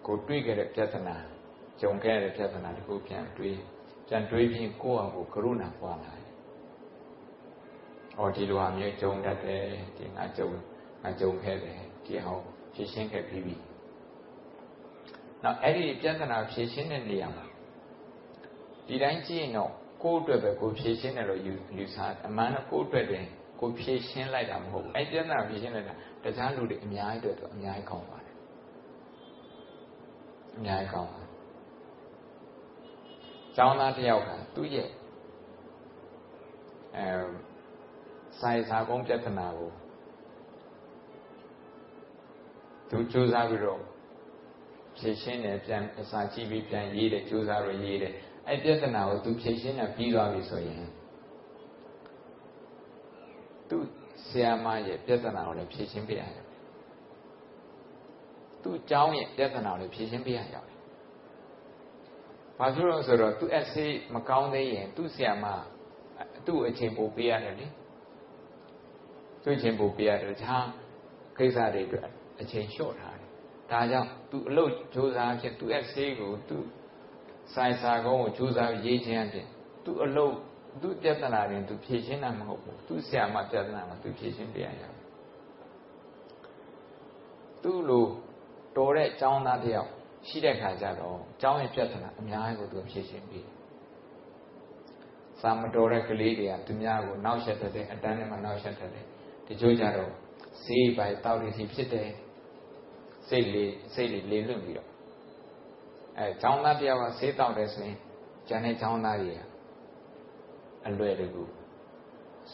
[0.06, 1.16] ကိုတွေးခဲ့တဲ့ပြဿနာ
[1.82, 3.60] ကြုံခဲ့တဲ့ပြဿနာတခုပြန်တွေး
[4.08, 6.28] ပြန်တွေးပြီးကိုယ့်အကိုကရုဏာပွားလာတယ်။
[8.18, 9.64] အော်ဒီလိုအမျိုးကြုံတတ်တယ်
[9.98, 10.50] ဒီငါကြုံ
[11.04, 12.40] ငါကြုံခဲ့တယ်ဒီဟော
[12.78, 13.56] ဖြည့်ရှင်းခဲ့ပြီးပြီ။
[15.44, 17.46] နောက်အဲ့ဒီပြဿနာဖြည့်ရှင်းတဲ့နေရာမှာ
[18.88, 19.72] ဒီတိုင်းကြည့်ရင်တော့
[20.04, 21.98] ကိုယ့်အတွက်ပဲကိုဖြည့်ရှင်းတယ်လို့ယူယူဆ
[22.28, 23.26] အမှန်တော့ကိုယ့်အတွက်တင်
[23.60, 28.36] ကိုဖြည့်ရှင်းလိုက်တာမဟုတ်ဘူးအဲ့ပြဿနာဖြည့်ရှင်းလိုက်တာတခြားလူတွေအများကြီးအတွက်တော့အများကြီးကောင်းပါတယ်
[30.58, 31.32] အများကြီးကောင်းပါတယ်
[33.56, 34.90] ကျောင်းသားတစ်ယောက်ကသူ့ရဲ့
[36.98, 37.08] အဲ
[38.40, 39.72] ဆိုင်စာကုန်းပြဿနာကို
[42.90, 43.82] သူစူးစမ်းပြီးတော့
[44.98, 48.14] ဖြည့်ရှင်းတယ်ပြန်အစာကြည့်ပြီးပြန်ရေးတယ်စူးစမ်းပြီးရေးတယ်
[48.48, 50.84] အဲ့ပြဿနာကိုသူဖြေရှင်းတာပြီးသွားပြီဆိုရင်
[53.70, 53.78] သူ
[54.28, 56.46] ဆရာမရဲ့ပြဿနာကိုလည်းဖြေရှင်းပြရတယ်
[58.64, 60.64] သူ့ကျောင်းရဲ့ပြဿနာကိုလည်းဖြေရှင်းပြရရတယ်
[62.60, 65.46] ဘာလို့လဲဆိုတော့သူအဆေးမကောင်းသေးရင်သူ့ဆရာမ
[66.46, 67.68] သူ့အချိန်ပိုပေးရတယ်လေ
[69.44, 70.58] သူ့အချိန်ပိုပေးရတယ်ဒါ
[71.38, 72.17] ကိစ္စတွေအတွက်အ
[72.52, 73.30] ချိန်လျှော့ထားတယ်
[73.72, 76.58] ဒါကြောင့်သူအလုပ်ကြိုးစားဖြစ်သူအဆေးကိုသူ
[77.54, 79.48] ဆိုင်စာကုန်းကိုကြိုးစားရေးခြင်းအပြင်
[79.86, 80.34] သူအလုပ်
[80.82, 84.84] သူပြဿနာတွေသူဖြေရှင်းတာမဟုတ်ဘူးသူဆရာမပြဿနာမှာသူဖြေရှင်းပြရရ
[87.64, 88.06] သူ့လို
[88.78, 89.90] တော်တဲ့ចောင်းသားတယောက်
[90.28, 93.48] ရှိတဲ့ခါကျတော့ចောင်းရဲ့ပြဿနာအများကြီးကိုသူဖြေရှင်းပြီး
[95.42, 98.90] စာမတော်တဲ့ကလေးတွေကသူများကိုနောက်ဆက်တဲ့အတန်းနဲ့မှနောက်ဆက်တဲ့
[99.48, 100.12] တချို့ကြတော့
[100.64, 102.10] စေးပိုင်တောက်ရည်ဖြစ်တယ်
[103.30, 104.90] စိတ်လေးစိတ်လေးလေလွင့်ပြီးတော့
[106.18, 107.98] အဲဈောင်းသားတယောက်ကဆေးတောက်တယ်ဆိုရင်
[108.48, 109.42] ကျန်တဲ့ဈောင်းသားတွေက
[110.88, 111.44] အလွယ်တကူ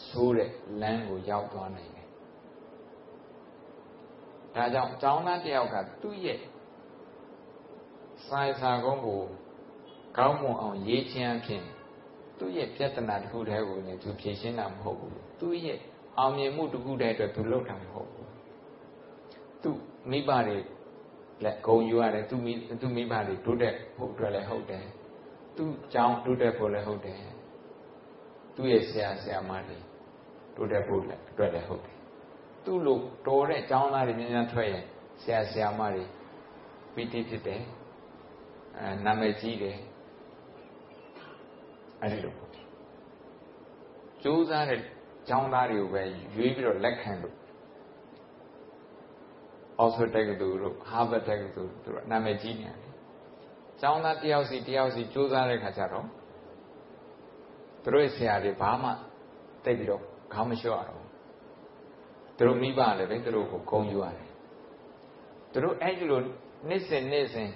[0.06, 0.50] ဆိုးတဲ့
[0.80, 2.08] လမ်းကိုရောက်သွားနိုင်တယ်
[4.54, 6.40] ဒါကြောင့်ဈောင်းသားတယောက်ကသူ့ရဲ့
[8.26, 9.22] စာစာကုန်းကို
[10.18, 11.62] ကောင်းမွန်အောင်ရေးခြင်းအဖြစ်
[12.38, 15.78] သူ့ရဲ့ပြဿနာတစ်ခုတည်းကိုလည်းသူဖြေရှင်းတာမဟုတ်ဘူးသူ့ရဲ့
[16.18, 18.33] အောင်မြင်မှုတစ်ခုတည်းအတွက်သူလုပ်တာမဟုတ်ဘူး
[20.10, 20.58] မိဘတွေ
[21.44, 24.84] လက်ဂုံယူရတယ်သူမိသူမိဘတွေတိုးတက်ဖို့အတွက်လည်းဟုတ်တယ်
[25.56, 27.18] သူကြောင်းတိုးတက်ဖို့လည်းဟုတ်တယ်
[28.54, 29.78] သူ့ရဲ့ဆရာဆရာမတွေ
[30.56, 31.96] တိုးတက်ဖို့လည်းအတွက်လည်းဟုတ်တယ်
[32.64, 34.84] သူ့လိုတော်တဲ့ကျောင်းသားတွေများများထွက်ရင်
[35.22, 36.04] ဆရာဆရာမတွေ
[36.94, 37.60] ပီတိဖြစ်တယ်
[38.78, 39.76] အဲနာမည်ကြီးတယ်
[42.02, 42.34] အဲဒီလို
[44.22, 44.80] ကြိုးစားတဲ့
[45.28, 46.02] ကျောင်းသားတွေကိုပဲ
[46.36, 47.34] ရွေးပြီးတော့လက်ခံလို့
[49.82, 52.78] Oxford တက္ကသိုလ်တို့ Harvard တက္ကသိုလ်တို့နာမည်ကြီးနေတယ်။
[53.80, 56.06] ကျောင်းသားတယောက်စီတယောက်စီစူးစမ်းတဲ့ခါကျတော့
[57.82, 58.90] သူတို့ဆရာတွေဘာမှ
[59.64, 60.02] တိတ်ပြီးတော့
[60.32, 61.08] ခေါင်းမလျှော့ရတော့ဘူး။
[62.36, 64.28] သူတို့မိဘလည်းပဲသူတို့ကိုဂုဏ်ယူရတယ်။
[65.52, 66.20] သူတို့အဲ့ဒီလို
[66.68, 67.50] နေ့စဉ်နေ့စဉ်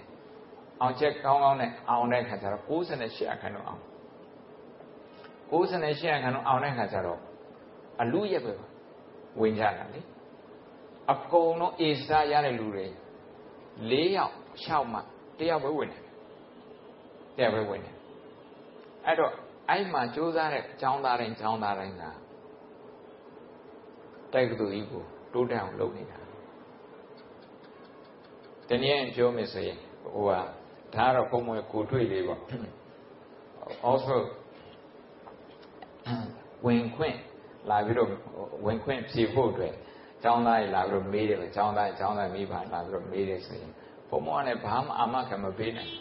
[0.81, 3.83] အောင်ချက်ကောင်းကောင်းနဲ့အောင်တဲ့ခါကျတော့68အခန်းတော့အောင်
[5.51, 7.21] 68အခန်းတော့အောင်တဲ့ခါကျတော့
[8.01, 8.55] အလူရက်ပဲ
[9.41, 10.01] ဝင်ကြတာလေ။
[11.13, 12.87] အကုန်လုံးအေစာရတဲ့လူတွေ
[13.91, 14.35] ၄ယောက်
[14.65, 14.99] ၆မှ
[15.39, 16.03] တယောက်ပဲဝင်တယ်
[17.37, 17.95] တယောက်ပဲဝင်တယ်
[19.07, 19.33] အဲ့တော့
[19.71, 22.03] အဲ့မှာစူးစမ်းတဲ့အကြောင်းသားတိုင်းအကြောင်းသားတိုင်းက
[24.33, 25.03] တိုက်ကတူကြီးကို
[25.33, 26.19] တိုးတက်အောင်လုပ်နေတာ
[28.69, 30.33] တနည်းပြောမယ်ဆိုရင်ဟိုက
[30.95, 32.41] ဒါကတော့ပုံမွေကိုတွေ့လေးပေါ့
[33.89, 34.17] also
[36.67, 37.17] ဝင်ခွင့်
[37.71, 38.09] လာပြီးတော့
[38.67, 39.73] ဝင်ခွင့်ဖြေဖို့အတွက်
[40.23, 43.73] ကျောင်းသားတွေလာပြီးတော့မေးတယ်ပဲကျောင်းသားကျောင်းသားမိဘလာပြီးတော့မေးတယ်ဆိုရင်
[44.09, 45.93] ဘုံမောကလည်းဘာမှအာမခံမပေးနိုင်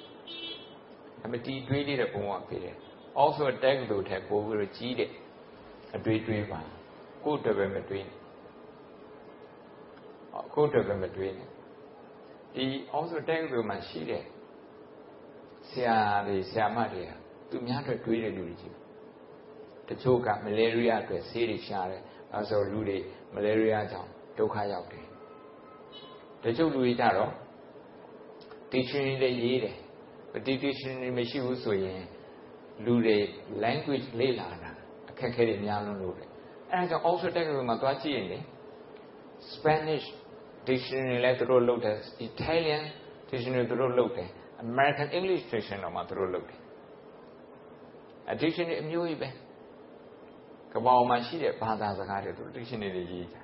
[1.24, 2.76] အမတီတွေးလေးတဲ့ဘုံမောကပေးတယ်
[3.22, 5.11] also တက်လို့ထက်ပို့ပြီးတော့ကြီးတဲ့
[5.95, 6.61] အတွေးတွေးပါ
[7.24, 8.18] ကိုယ့်အတွက်ပဲမတွေးနဲ့
[10.53, 11.49] ကိုယ့်အတွက်ပဲမတွေးနဲ့
[12.55, 12.65] ဒီ
[12.95, 14.24] also တက်လို့မှရှိတဲ့
[15.70, 15.97] ဆရာ
[16.28, 17.11] တွေဆရာမတွေက
[17.49, 18.76] သူများတွေတွေးတဲ့လူတွေကြီး
[19.88, 22.01] တချို့ကမလဲရီးယားအတွက်ဆေးတွေရှာတယ်
[22.34, 22.97] အဲဆိုလူတွေ
[23.38, 25.05] မလဲရီးယားကြောင့်ဒုက္ခရောက်တယ်
[26.43, 27.31] တချို့လူတွေကြတော့
[28.73, 29.75] dictionary တွေရေးတယ်
[30.45, 32.01] ဒီ dictionary မရှိဘူးဆိုရင်
[32.85, 33.17] လူတွေ
[33.63, 34.71] language လေ့လာတာ
[35.09, 36.29] အခက်အခဲတွေများလွန်းလို့တယ်
[36.71, 38.39] အဲဒါကြောင့် Oxford တက္ကသိုလ်မှာသွားကြည့်ရင်လေ
[39.53, 40.05] Spanish
[40.67, 41.95] dictionary လည်းသူတို့လုပ်တယ်
[42.29, 42.83] Italian
[43.29, 44.29] dictionary သူတို့လုပ်တယ်
[44.65, 46.59] American English dictionary တော့မှသူတို့လုပ်တယ်
[48.41, 49.29] dictionary အမျိုးကြီးပဲ
[50.78, 53.41] ကမ္ဘာမှာရှိတဲ့ဘာသာစကားတွေသူတို့ dictionary တွေရေးတာ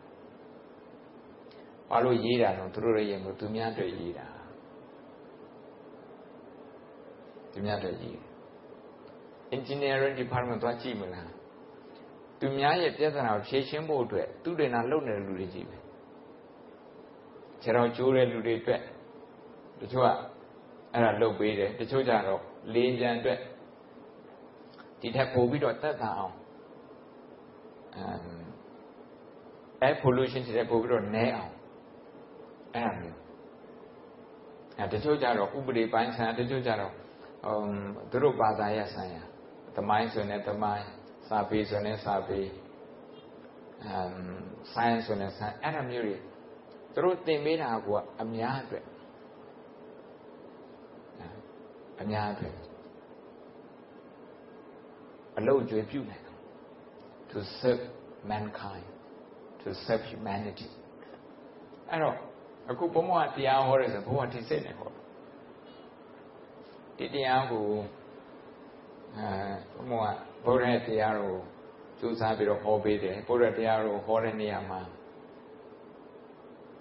[1.89, 4.27] ဘာလို့ရေးတာတော့သူတို့ရဲ့ရင်ကိုသူများတွေရေးတာ
[7.51, 8.17] သူများတွေရေး
[9.55, 11.29] engineering department သွားကြည့်မလား
[12.39, 15.77] သူများရဲ့ပြဿနာကိုဖြေရှင်းဖို့အတွက်သူတွေနာလုပ်နေတဲ့လူတွေကြီးပဲ
[17.61, 18.81] ခြေတော်ကျိုးတဲ့လူတွေအတွက်
[19.79, 20.07] တချို့က
[20.93, 22.41] အဲ့ဒါလုပ်ပေးတယ်တချို့ကြတော့
[22.73, 23.39] လေကြံအတွက်
[25.01, 26.33] ဒီထက်ပိုပြီးတော့တက်တာအောင်
[27.97, 31.53] အဲ air pollution တွေပိုပြီးတော့နည်းအောင်
[32.75, 33.19] အဲ့ဒါမျိုး
[34.77, 36.93] အဲတချို့ကြတော့ဥပဒေပိုင်းဆိုင်တချို့ကြတော့
[37.45, 37.73] အမ်
[38.11, 39.23] သူတို့ဘာသာရပ်ဆိုင်ရာ
[39.75, 40.87] သမိုင်းဆိုရင်သမိုင်း
[41.27, 42.39] စာပေဆိုရင်စာပေ
[43.85, 44.13] အမ်
[44.73, 46.15] science ဆိုရင် science အဲ့ဒါမျိုးတွေ
[46.93, 47.89] သူတို့သင်ပေးတာက
[48.21, 48.85] အများအတွက်
[52.01, 52.55] အများအတွက်
[55.37, 56.23] အလုပ်ကြွေးပြုနိုင်
[57.33, 57.83] to serve
[58.31, 58.87] mankind
[59.63, 60.69] to serve humanity
[61.89, 62.15] အဲ့တော့
[62.69, 64.89] အခုဘုံဘဝတရားဟောရဲဆိုဘုံဘဝဒီစိတ်နဲ့ဟော
[66.97, 67.65] ဒီတရားကို
[69.17, 69.99] အဲဘုံ
[70.45, 71.35] ဘဝဘုရားတရားကို
[71.99, 74.81] စူးစမ်းပြီးတော့ဟောပေးတယ်ဘုရားတရားကိုဟောတဲ့နေရာမှာ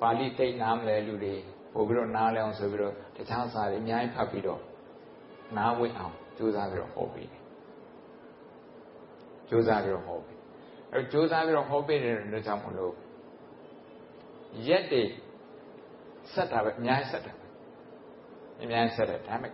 [0.01, 1.35] ပါဠိတိတ်နားမလဲလူတွေ
[1.73, 4.61] ပို့ပြီးတော့နားလဲအောင်ဆိုပြီးတော့တခြားစာတွေအများကြီးဖတ်ပြီးတော့
[5.57, 7.43] နားဝင်အောင်စူးစမ်းပြီးတော့ဟောပေးတယ်
[9.49, 10.32] စူးစမ်းပြီးတော့ဟောပေး
[10.93, 12.95] အဲစူးစမ်းပြီးတော့ဟောပေးတဲ့အတွက်ကြောင့်မလို့
[14.69, 15.03] ရက်တွေ
[16.33, 17.33] ဆက်တာပဲအများကြီးဆက်တာ
[18.63, 19.53] အများကြီးဆက်တယ်ဒါပေမဲ့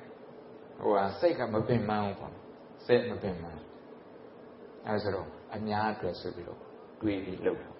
[0.80, 2.34] ဟိုဟာစိတ်ကမပင်ပန်းဘူးပေါ့
[2.86, 3.61] စိတ်မပင်ပန်း
[4.86, 6.61] အဲဆိုတော့အများအတွက်ဆိုပြီးတော့
[7.01, 7.72] တွေးပြီးလုပ်တယ်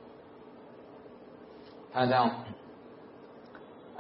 [1.95, 2.33] အဲကြောင့်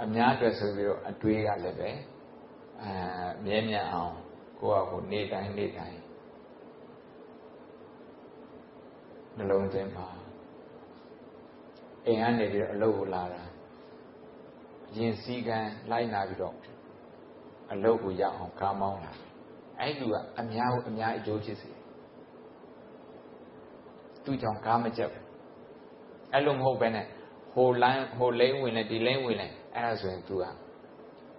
[0.02, 1.90] အများအတွက်ဆိုပြီးတော့အတွေးကလည်းပဲ
[2.82, 2.92] အဲ
[3.44, 4.14] မြဲမြံအောင်
[4.60, 5.98] ကိုယ့်အကိုနေတိုင်းနေတိုင်း
[9.38, 10.06] နှလုံးသွင်းပါ
[12.06, 13.42] အိမ်ကနေပြီးတော့အလုပ်ကိုလာတာ
[14.96, 16.54] ရင်စည်းကမ်းလိုက်နာပြီးတော့
[17.72, 19.12] အလုပ်ကိုရအောင်ကားမောင်းလာ
[19.80, 21.70] အဲ့လူကအများကိုအများအကျိုးဖြစ်စေ
[24.24, 25.24] သူကြောင့်ကားမကြက်ဘူး
[26.32, 27.06] အဲ့လိုမဟုတ်ပဲနဲ့
[27.54, 30.44] ဟိုလိုင်းဟိုလိမ့်ဝင်လဲဒီလိမ့်ဝင်လဲအဲ့ဒါဆိုရင် तू က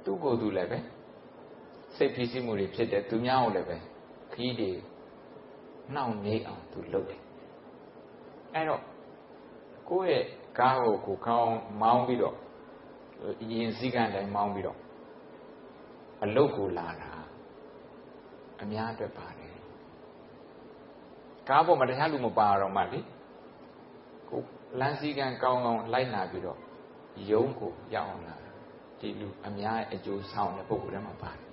[0.03, 0.79] သူ့ကိုယ်သူလည်းပဲ
[1.95, 3.77] စိတ်ဖြစ်စီမှုတွေဖြစ်တယ်သူများကိုလည်းပဲ
[4.33, 4.71] ခီးတွေ
[5.93, 7.21] နှောင့်နေအောင် तू လုပ်တယ်
[8.53, 8.81] အဲ့တော့
[9.89, 10.25] ကိုယ့်ရဲ့
[10.59, 12.35] ကားကိုကိုကောင်းမောင်းပြီးတော့
[13.51, 14.77] ရင်စည်းကမ်းတိုင်းမောင်းပြီးတော့
[16.23, 17.11] အလုတ်ကိုလာတာ
[18.61, 19.55] အများအတွက်ပါတယ်
[21.49, 22.99] ကားပေါ်မှာတခြားလူမပါတော့မှလေ
[24.29, 24.41] ကို
[24.79, 26.59] လမ်းစည်းကမ်းကောင်းကောင်းလိုက်နာပြီးတော့
[27.31, 28.35] ယုံကိုရောက်အောင်လာ
[28.99, 31.45] ဒီလူအများအကျိုးဆောင်တဲ့ပုဂ္ဂိုလ်တွေမှာပါတယ်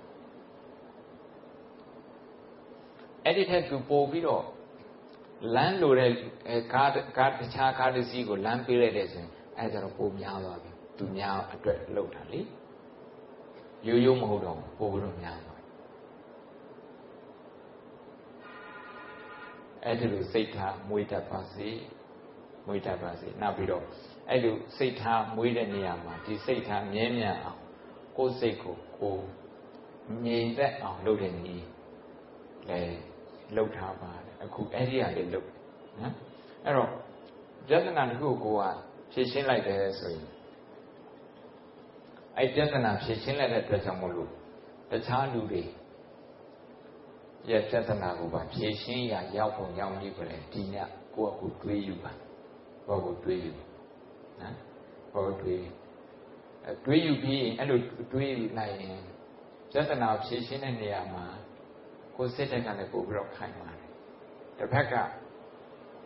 [3.23, 4.43] အဲ့ဒီထက်သူပို့ပြီးတော့
[5.55, 6.11] လမ်းလိုတဲ့
[6.73, 12.41] ကားကားတခြားကားတစ်စီးကိုလမ်းပေးလိုက်တဲ့ဆိုရင်အဲ့ဒါတော့ပိုများသွားပြီသူများအတွက်လောက်တာလေ
[13.87, 15.61] ရိုးရိုးမဟုတ်တော့ပိုပြီးတော့များသွား
[19.83, 21.69] အဲ့ဒီလိုစိတ်ထားမွေးတတ်ပါစေ
[22.67, 23.83] မွေးတတ်ပါစေနောက်ပြီးတော့
[24.29, 27.61] အဲ့လိုစိတ်ထားမွေးတဲ့နေရာမှာဒီစိတ်ထားမြဲမြံအောင်
[28.17, 29.17] ကိုယ်စိတ်ကိုကို
[30.25, 31.65] ငြိမ်သက်အောင်လုပ်တဲ့နည်း
[32.69, 32.81] လဲ
[33.55, 35.49] လှုပ်ထားပါတယ် အခုအဲ့ဒီဟာလေးလှုပ်
[36.01, 36.13] နော်
[36.65, 36.89] အဲ့တော့
[37.67, 38.63] ပြဿနာတစ်ခုကိုက
[39.11, 40.25] ဖြေရှင်းလိုက်တယ်ဆိုရင်
[42.37, 44.29] အဲ့ပြဿနာဖြေရှင်းလိုက်တဲ့အတွက်ကြောင့်မို့လို့
[44.91, 45.63] တခြားလူတွေ
[47.49, 50.75] ရဲ့ပြဿနာကိုပါဖြေရှင်းရရောက်ပုံရောက်နည်းကိုလည်းဒီည
[51.15, 52.11] ကိုယ့်အကူတွေးယူပါ
[52.87, 53.51] ကိုယ့်ကိုတွေးယူ
[54.41, 54.55] နော်
[55.13, 55.65] ကိုယ့်တွေး
[56.85, 57.79] တွေးယူပြီးအဲ့လို
[58.11, 58.99] တွေးယူလိုက်ရင်
[59.71, 61.25] ပြဿနာဖြေရှင်းတဲ့နေရာမှာ
[62.15, 63.69] ကိုယ်စိတ်တက်ကလည်းပို့ပြီးတော့ခိုင်ပါ
[64.57, 64.93] တယ်တစ်ဖက်က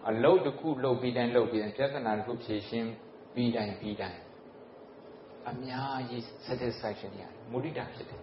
[0.10, 2.89] အလုတ်တစ်ခုလုပ်ပြီးတိုင်းလုပ်ပြီးတိုင်းပြဿနာတစ်ခုဖြေရှင်း
[3.34, 4.20] ပြီးတိုင်းပြီးတိုင်း
[5.49, 8.22] အများကြီး satisfaction ရတယ်မုဒိတာဖြစ်တယ်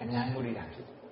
[0.00, 1.02] အများကြီးမုဒိတာဖြစ်တယ်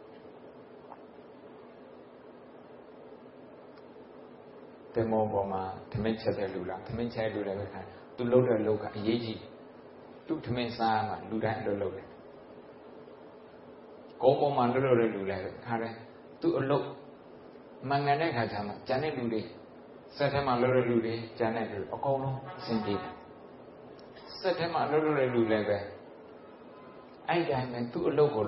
[4.94, 7.80] တေမောပေါ်မှာသမင်းချက်တဲ့လူလားသမင်းချက်လူလည်းပဲခံ
[8.16, 9.40] သူလှုပ်တဲ့လှုပ်ကအရေးကြီး
[10.26, 12.06] သူသမင်းစားမှာလူတိုင်းအလုပ်လုပ်တယ်
[14.22, 15.94] ကောပေါ်မှာလွတ်လွတ်တဲ့လူလည်းခါတယ်
[16.40, 16.86] သူ့အလုပ်
[17.88, 19.42] မှန်ကန်တဲ့ခါကျမှကျန်တဲ့လူတွေ
[20.16, 23.14] စက်ထဲမှာလွတ်လွတ်လူတွေကျန်တဲ့လူအကုန်လုံးအဆင်ပြေတယ်
[24.40, 25.78] စက်ထဲမှာလွတ်လွတ်တဲ့လူလည်းပဲ
[27.28, 28.46] အဲ့တိုင်းပဲသူ့အလုပ်ကို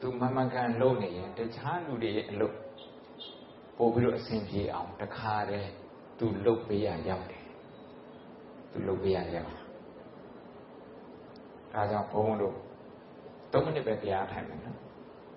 [0.00, 2.56] သူမမှန်ကန်လုပ်နေရင်တခြားလူတွေရဲ့အလုပ်
[3.76, 5.70] ပို့ပြီးတော့အဆင်ပြေအောင်တခါတည်း
[6.18, 7.44] သူလုပ်ပေးရရောက်တယ်
[8.72, 9.52] သူလုပ်ပေးရရောက်
[11.72, 12.56] ဒါကြောင့်ဘုန်းတို့
[13.52, 14.78] 3မိနစ်ပဲတရားထိုင်မယ်နော်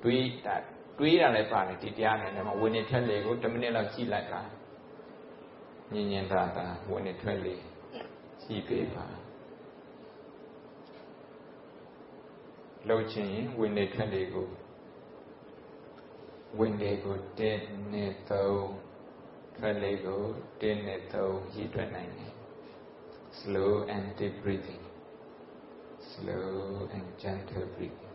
[0.03, 0.55] တွေးတာ
[0.97, 4.41] တွေးတာလည်းပါတယ်ဒီတရားနဲ့လည်းမဝင်နေထက်လေကို10မိနစ်လောက်ကြည့်လိုက်ပါ
[5.93, 7.55] ညင်ညင်သာသာဝင်နေထွက်လေ
[8.43, 9.05] ကြည့်ပေးပါ
[12.87, 14.47] လှုပ်ခြင်းဝင်နေထွက်လေကို
[16.59, 17.15] ဝင်လေကို
[17.53, 18.29] 1နဲ့3
[19.57, 20.21] ထွက်လေကို
[20.59, 22.33] 1နဲ့3ရည်တွက်နိုင်တယ်
[23.39, 24.83] slow and deep breathing
[26.11, 28.10] slow and gentle breathing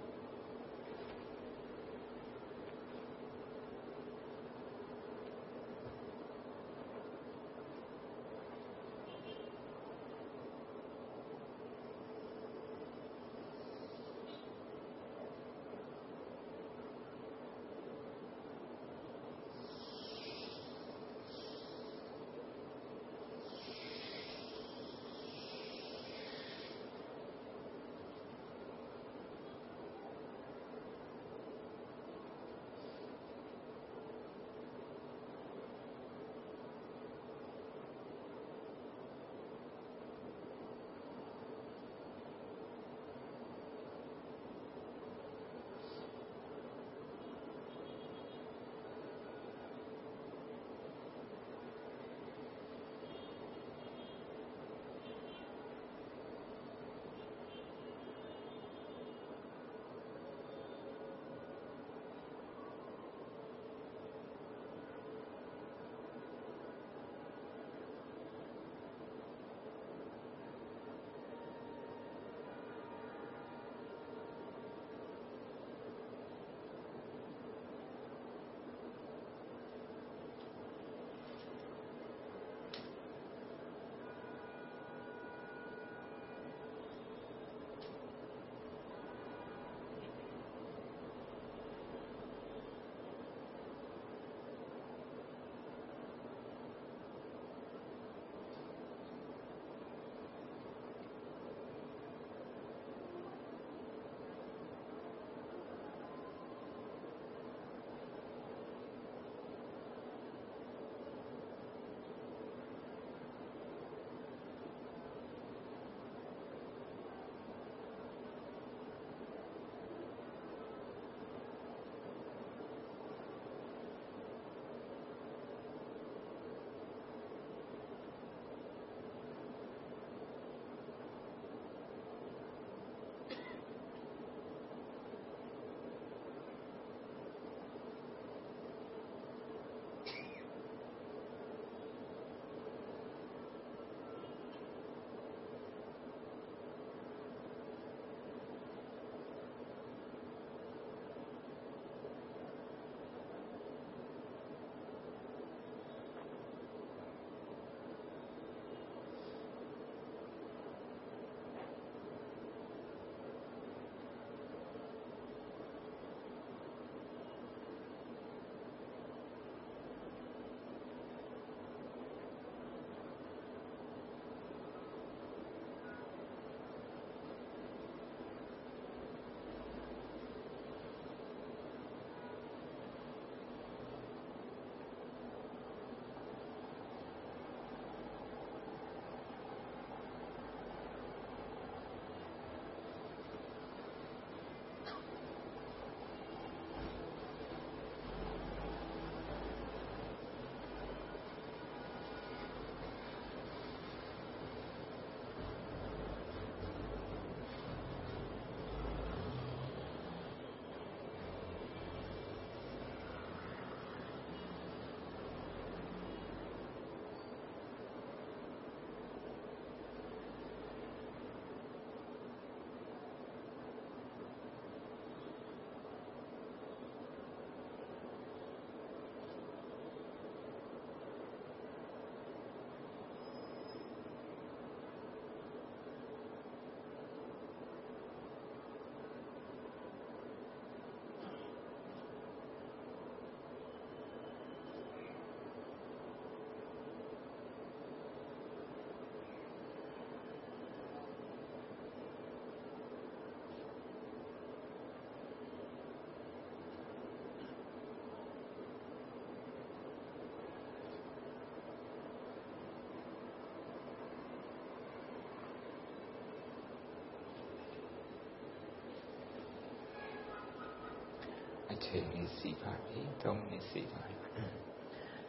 [271.86, 274.14] ချိန်လေးစီပါပြီ3မိနစ်စီပါပြီ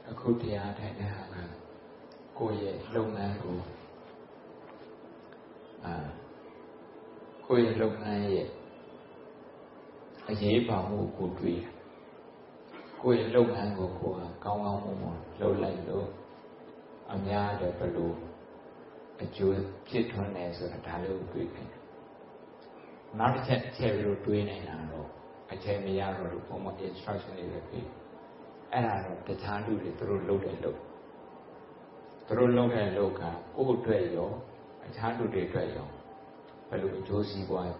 [0.09, 1.37] အခုတရားထိုင်တဲ့ဟာက
[2.37, 3.59] ကိုယ့်ရဲ့လုပ်ငန်းကို
[5.85, 5.93] အာ
[7.45, 8.47] ကိုယ့်ရဲ့လုပ်ငန်းရဲ့
[10.29, 11.73] အရေးပါမှုကိုတွေ့တယ်
[13.01, 16.07] ကိုယ့်ရဲ့လုပ်ငန်းကိုကိုယ်ကကောင်းကောင်းမွန်မွန်လုပ်လိုက်လို့
[17.13, 18.15] အများတဲ့ဘလို့
[19.21, 21.67] အကျိုးဖြစ်ထွန်းတယ်ဆိုတာဒါလေးကိုတွေ့ခဲ့
[23.19, 25.09] နောက်တစ်ချက်ထည့်ပြီးတော့တွေးနေတာတော့
[25.51, 27.87] အချိန်မရတော့လို့ဘုံမ instruction တွေပဲပြီး
[28.71, 30.77] အဲ့ဒါတော့တခြားလူတွေသူတို့လုပ်တယ်လို့
[32.27, 33.37] သူတို့လုပ်တဲ့လောကကိုယ့်
[33.79, 34.29] အတွက်ရော
[34.85, 35.87] အခြားလူတွေအတွက်ရော
[36.69, 37.71] ဘယ်လိုအကျိုးစီးပွား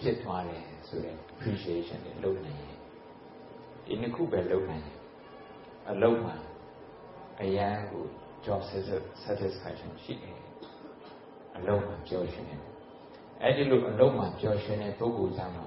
[0.00, 2.78] ဖြစ်သွားတယ်ဆိုတဲ့ appreciation တွေလုပ်နိုင်ရင်
[3.84, 4.98] ဒီနှစ်ခုပဲလုပ်နိုင်တယ်
[5.90, 6.36] အလုံးမှာ
[7.42, 8.02] အရန်ကို
[8.46, 8.60] job
[9.24, 10.38] satisfaction ရှိတယ်
[11.56, 12.62] အလုံးမှာပျော်ရွှင်တယ်
[13.42, 15.64] အဲ့ဒီလိုအလုံးမှာပျော်ရွှင်တဲ့ပုဂ္ဂိုလ်သားမှာ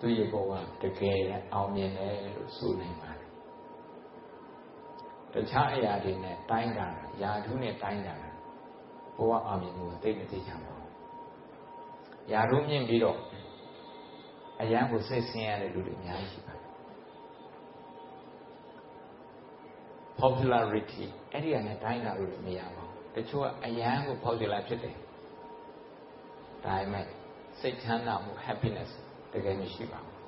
[0.00, 0.50] သူရဲ့ဘဝ
[0.82, 1.18] တကယ်
[1.54, 3.28] အောင်မြင်တယ်လို့ဆိုနိုင်ပါတယ်
[5.32, 6.86] တခြားအရာတွေနဲ့တိုင်းတာ
[7.22, 8.14] ယာထုနဲ့တိုင်းတာ
[9.16, 10.90] ဘဝအောင်မြင်မှုသိမသိချင်ပါဘူး
[12.32, 13.18] ယာထုမြင့်ပြီးတော့
[14.60, 16.68] အရန်ကိုစိတ်ဆင်းရတဲ့လူတွေအများကြီးရှိပါတယ်
[20.20, 24.96] popularity အဲ့ဒီကနေတိုင်းတာလို့မရပါဘူးတချို့ကအရန်ကို popular ဖြစ်တယ်
[26.64, 27.06] ဒါပေမဲ့
[27.60, 28.90] စိတ်ချမ်းသာမှု happiness
[29.32, 30.20] တကယ်မရှိပါဘူး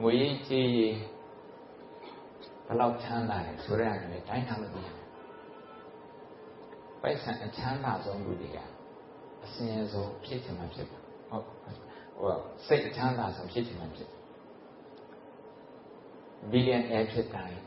[0.00, 0.96] ငွေရေးကြေးရေး
[2.66, 5.08] ဘယ်လောက်ချမ်းသာတယ်ဆိုတဲ့အတိုင်းတိုင်းထားလို့မရဘူး
[7.02, 8.58] ပိုက်ဆံအချမ်းသာဆုံးလူတွေက
[9.44, 10.98] အစင်းဆုံးဖြစ်ချင်မှဖြစ်ပါ
[11.30, 11.44] ဟုတ်
[12.18, 12.34] ဟို
[12.66, 14.10] စိတ်အချမ်းသာဆုံးဖြစ်ချင်မှဖြစ်
[16.50, 17.60] ဘီလီယံအဲဖြစ်တိုင်း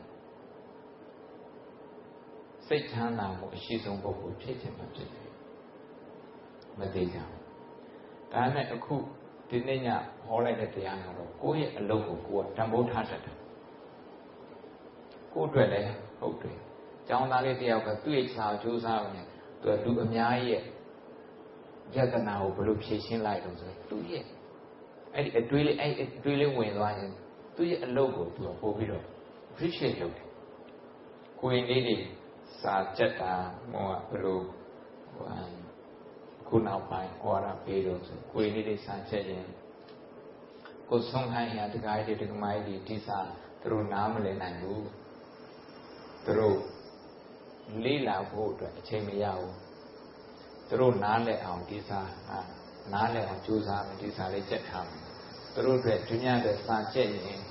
[2.68, 5.30] စိတ်ချမ်းသာမှုအရှိဆုံးပုဂ္ဂိုလ်ဖြစ်ချင်မှဖြစ်တယ်
[6.80, 7.43] မသေးကြဘူး
[8.34, 8.96] ဒါနဲ့အခု
[9.50, 9.88] ဒီနေ့ည
[10.26, 13.38] ဟောလိုက်တဲ့တရားကတော့ကိုယ့်ရဲ့အလုပ်ကိုကိုယ်ကတန်ဖိုးထားတတ်တယ်
[15.34, 16.58] ကိုယ့်အတွက်လည်းဟုတ်တယ်
[17.08, 19.14] ကျောင်းသားလေးတယောက်ကသူ့ရဲ့စာကြိုးစားအောင်
[19.62, 20.64] သူကလူအများကြီးရဲ့
[21.96, 24.24] ယတနာကိုဘယ်လိုဖြေရှင်းလိုက်လို့ဆိုသူ့ရဲ့
[25.14, 27.12] အဲ့ဒီအတွေးလေးအဲ့အတွေးလေးဝင်သွားရင်
[27.56, 29.04] သူ့ရဲ့အလုပ်ကိုသူကပို့ပြီးတော့
[29.50, 30.28] appreciate လုပ်တယ်
[31.40, 31.98] ကိုယ်လေးတွေ
[32.62, 33.34] စာကြက်တာ
[33.72, 34.40] ဟိုကဘယ်လို
[35.14, 35.63] ဟို
[36.48, 39.48] ခုနောက်ပိုင်းဟောတာပေးတော့ဆိုကိုယ်လေးတွေစာချက်ရင်
[40.90, 43.20] ကိုဆုံးခိုင်းရတကားကြီးတကမားကြီးဒီစာ
[43.62, 44.86] သူတို့နားမလည်နိုင်ဘူး
[46.26, 46.58] သူတို့
[47.84, 49.54] လေးလာဖို့အတွက်အချိန်မရဘူး
[50.68, 52.02] သူတို့နားလည်အောင်ဒီစာ
[52.94, 55.02] နားလည်အောင်ကြိုးစားမယ်ဒီစာလေးကြက်ထားမယ်
[55.54, 57.42] သူတို့အတွက်ဒုညတဲ့စာကြက်ရင်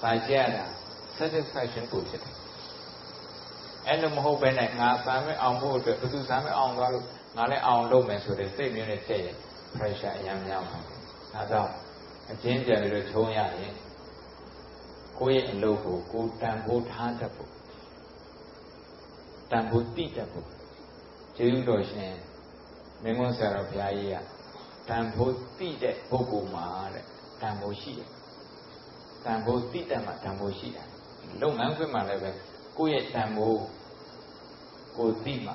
[0.00, 0.66] စာကြက်ရတာ
[1.16, 2.34] satisfaction ကိုဖြစ်တယ်
[3.86, 7.06] အဲ့လိုမဟုတ်ဘဲနဲ့ငါစာမဲ့အောင်ဖို့အတွက်ဘယ်သူစာမဲ့အောင်သွားလို့
[7.36, 9.36] ငါလည်းအောင်လုပ်မယ်ဆိုတဲ့စိတ်မျိုးနဲ့ချက်ရင်
[9.74, 11.72] pressure အများများပါဒါကြောင့်
[12.30, 13.74] အချင်းပြန်ပြီးတော့ချုံရရင်
[15.18, 17.50] ကိုယ့်ရဲ့အလုပ်ကိုကိုယ်တန်ဖိုးထားတတ်ဖို့
[19.50, 20.46] တန်ဖိုးတိတတ်ဖို့
[21.36, 22.12] ကျေးဇူးတော်ရှင်
[23.02, 24.16] မင်းကွန်းဆရာတော်ဘုရားကြီးက
[24.88, 27.04] တန်ဖိုးတိတဲ့ပုဂ္ဂိုလ်မှာတဲ့
[27.40, 28.10] တန်ဖိုးရှိတယ်
[29.24, 30.86] တန်ဖိုးတိတတ်မှတန်ဖိုးရှိတယ်
[31.42, 32.30] လုပ်ငန်းခွင်မှာလည်းပဲ
[32.78, 33.60] ကိုယ့်ရဲ့တန်ဖိုး
[34.96, 35.52] ကိုသိမှ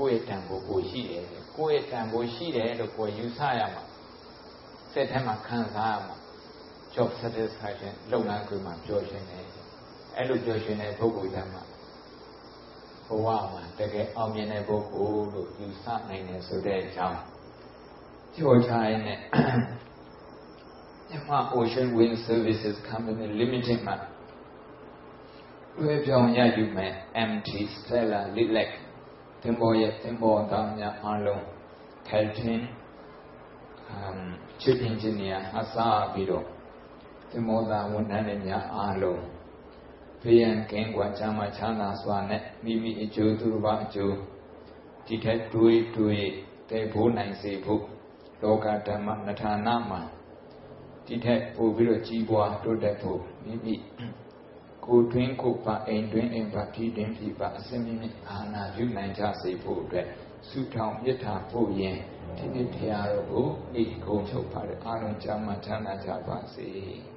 [0.00, 1.24] ကိုယ့်ရဲ့တန်ဖိုးကိုရှိတယ်
[1.56, 3.84] ကိုယ့်ရဲ့တန်ဖိုးရှိတယ်လို့ကိုယ်ယူဆရမှာ
[4.92, 6.16] စိတ်ထဲမှာခံစားရမှာ
[6.94, 9.44] job satisfaction လုပ်ငန်းခွင်မှာပျော်ရွှင်တယ်
[10.16, 11.62] အဲ့လိုပျော်ရွှင်တဲ့ပုဂ္ဂိုလ်တမ်းမှာ
[13.08, 17.18] ဘဝမှာတကယ်အောင်မြင်တဲ့ပုဂ္ဂိုလ်လို့ယူဆနိုင်တယ်ဆိုတဲ့အကြောင်း
[18.34, 19.18] ပြောချင်တဲ့
[21.08, 23.96] မြန်မာ Ocean Wind Services Company Limited မှာ
[25.80, 26.92] လွှဲပြောင်းရယူမဲ့
[27.30, 28.70] MT Stella Lilac
[29.42, 31.42] သင်္ဘောရဲ့သင်္ဘောသားများအားလုံး
[32.08, 32.62] Captain
[33.96, 34.20] um
[34.60, 36.46] chief engineer အစားပြီးတော့
[37.30, 39.22] သင်္ဘောသားဝန်ထမ်းတွေများအားလုံး
[40.20, 44.16] ဖေးရန်ကင်းကွာချမ်းသာချမ်းသာစွာနဲ့မိမိအကျိုးသူတစ်ပါးအကျိုး
[45.06, 46.28] ဒီထက်တွေးတွေး
[46.70, 47.82] တည်ဖို့နိုင်စေဖို့
[48.42, 50.00] လောကဓမ္မနထာနာမှာ
[51.06, 53.74] ဒီထက်ပို့ပြီးတော့ကြီးပွားတိုးတက်ဖို့မိမိ
[54.86, 60.06] ကိုတွင်းကိုပါအိမ်တွင်းအိမ်ပါဒီတွင်ဒီပါအစင်းမြင့်အာနာပြုနိုင်ကြစေဖို့အတွက်
[60.48, 61.98] ဆုထောင်မြတ်တာဖို့ရင်
[62.36, 63.46] ဒီနေ့တရားတော်ကို
[63.82, 66.68] ဤကုံချုပ်ပါတဲ့အာရုံကြမ်းမှချမ်းသာကြပါစေ။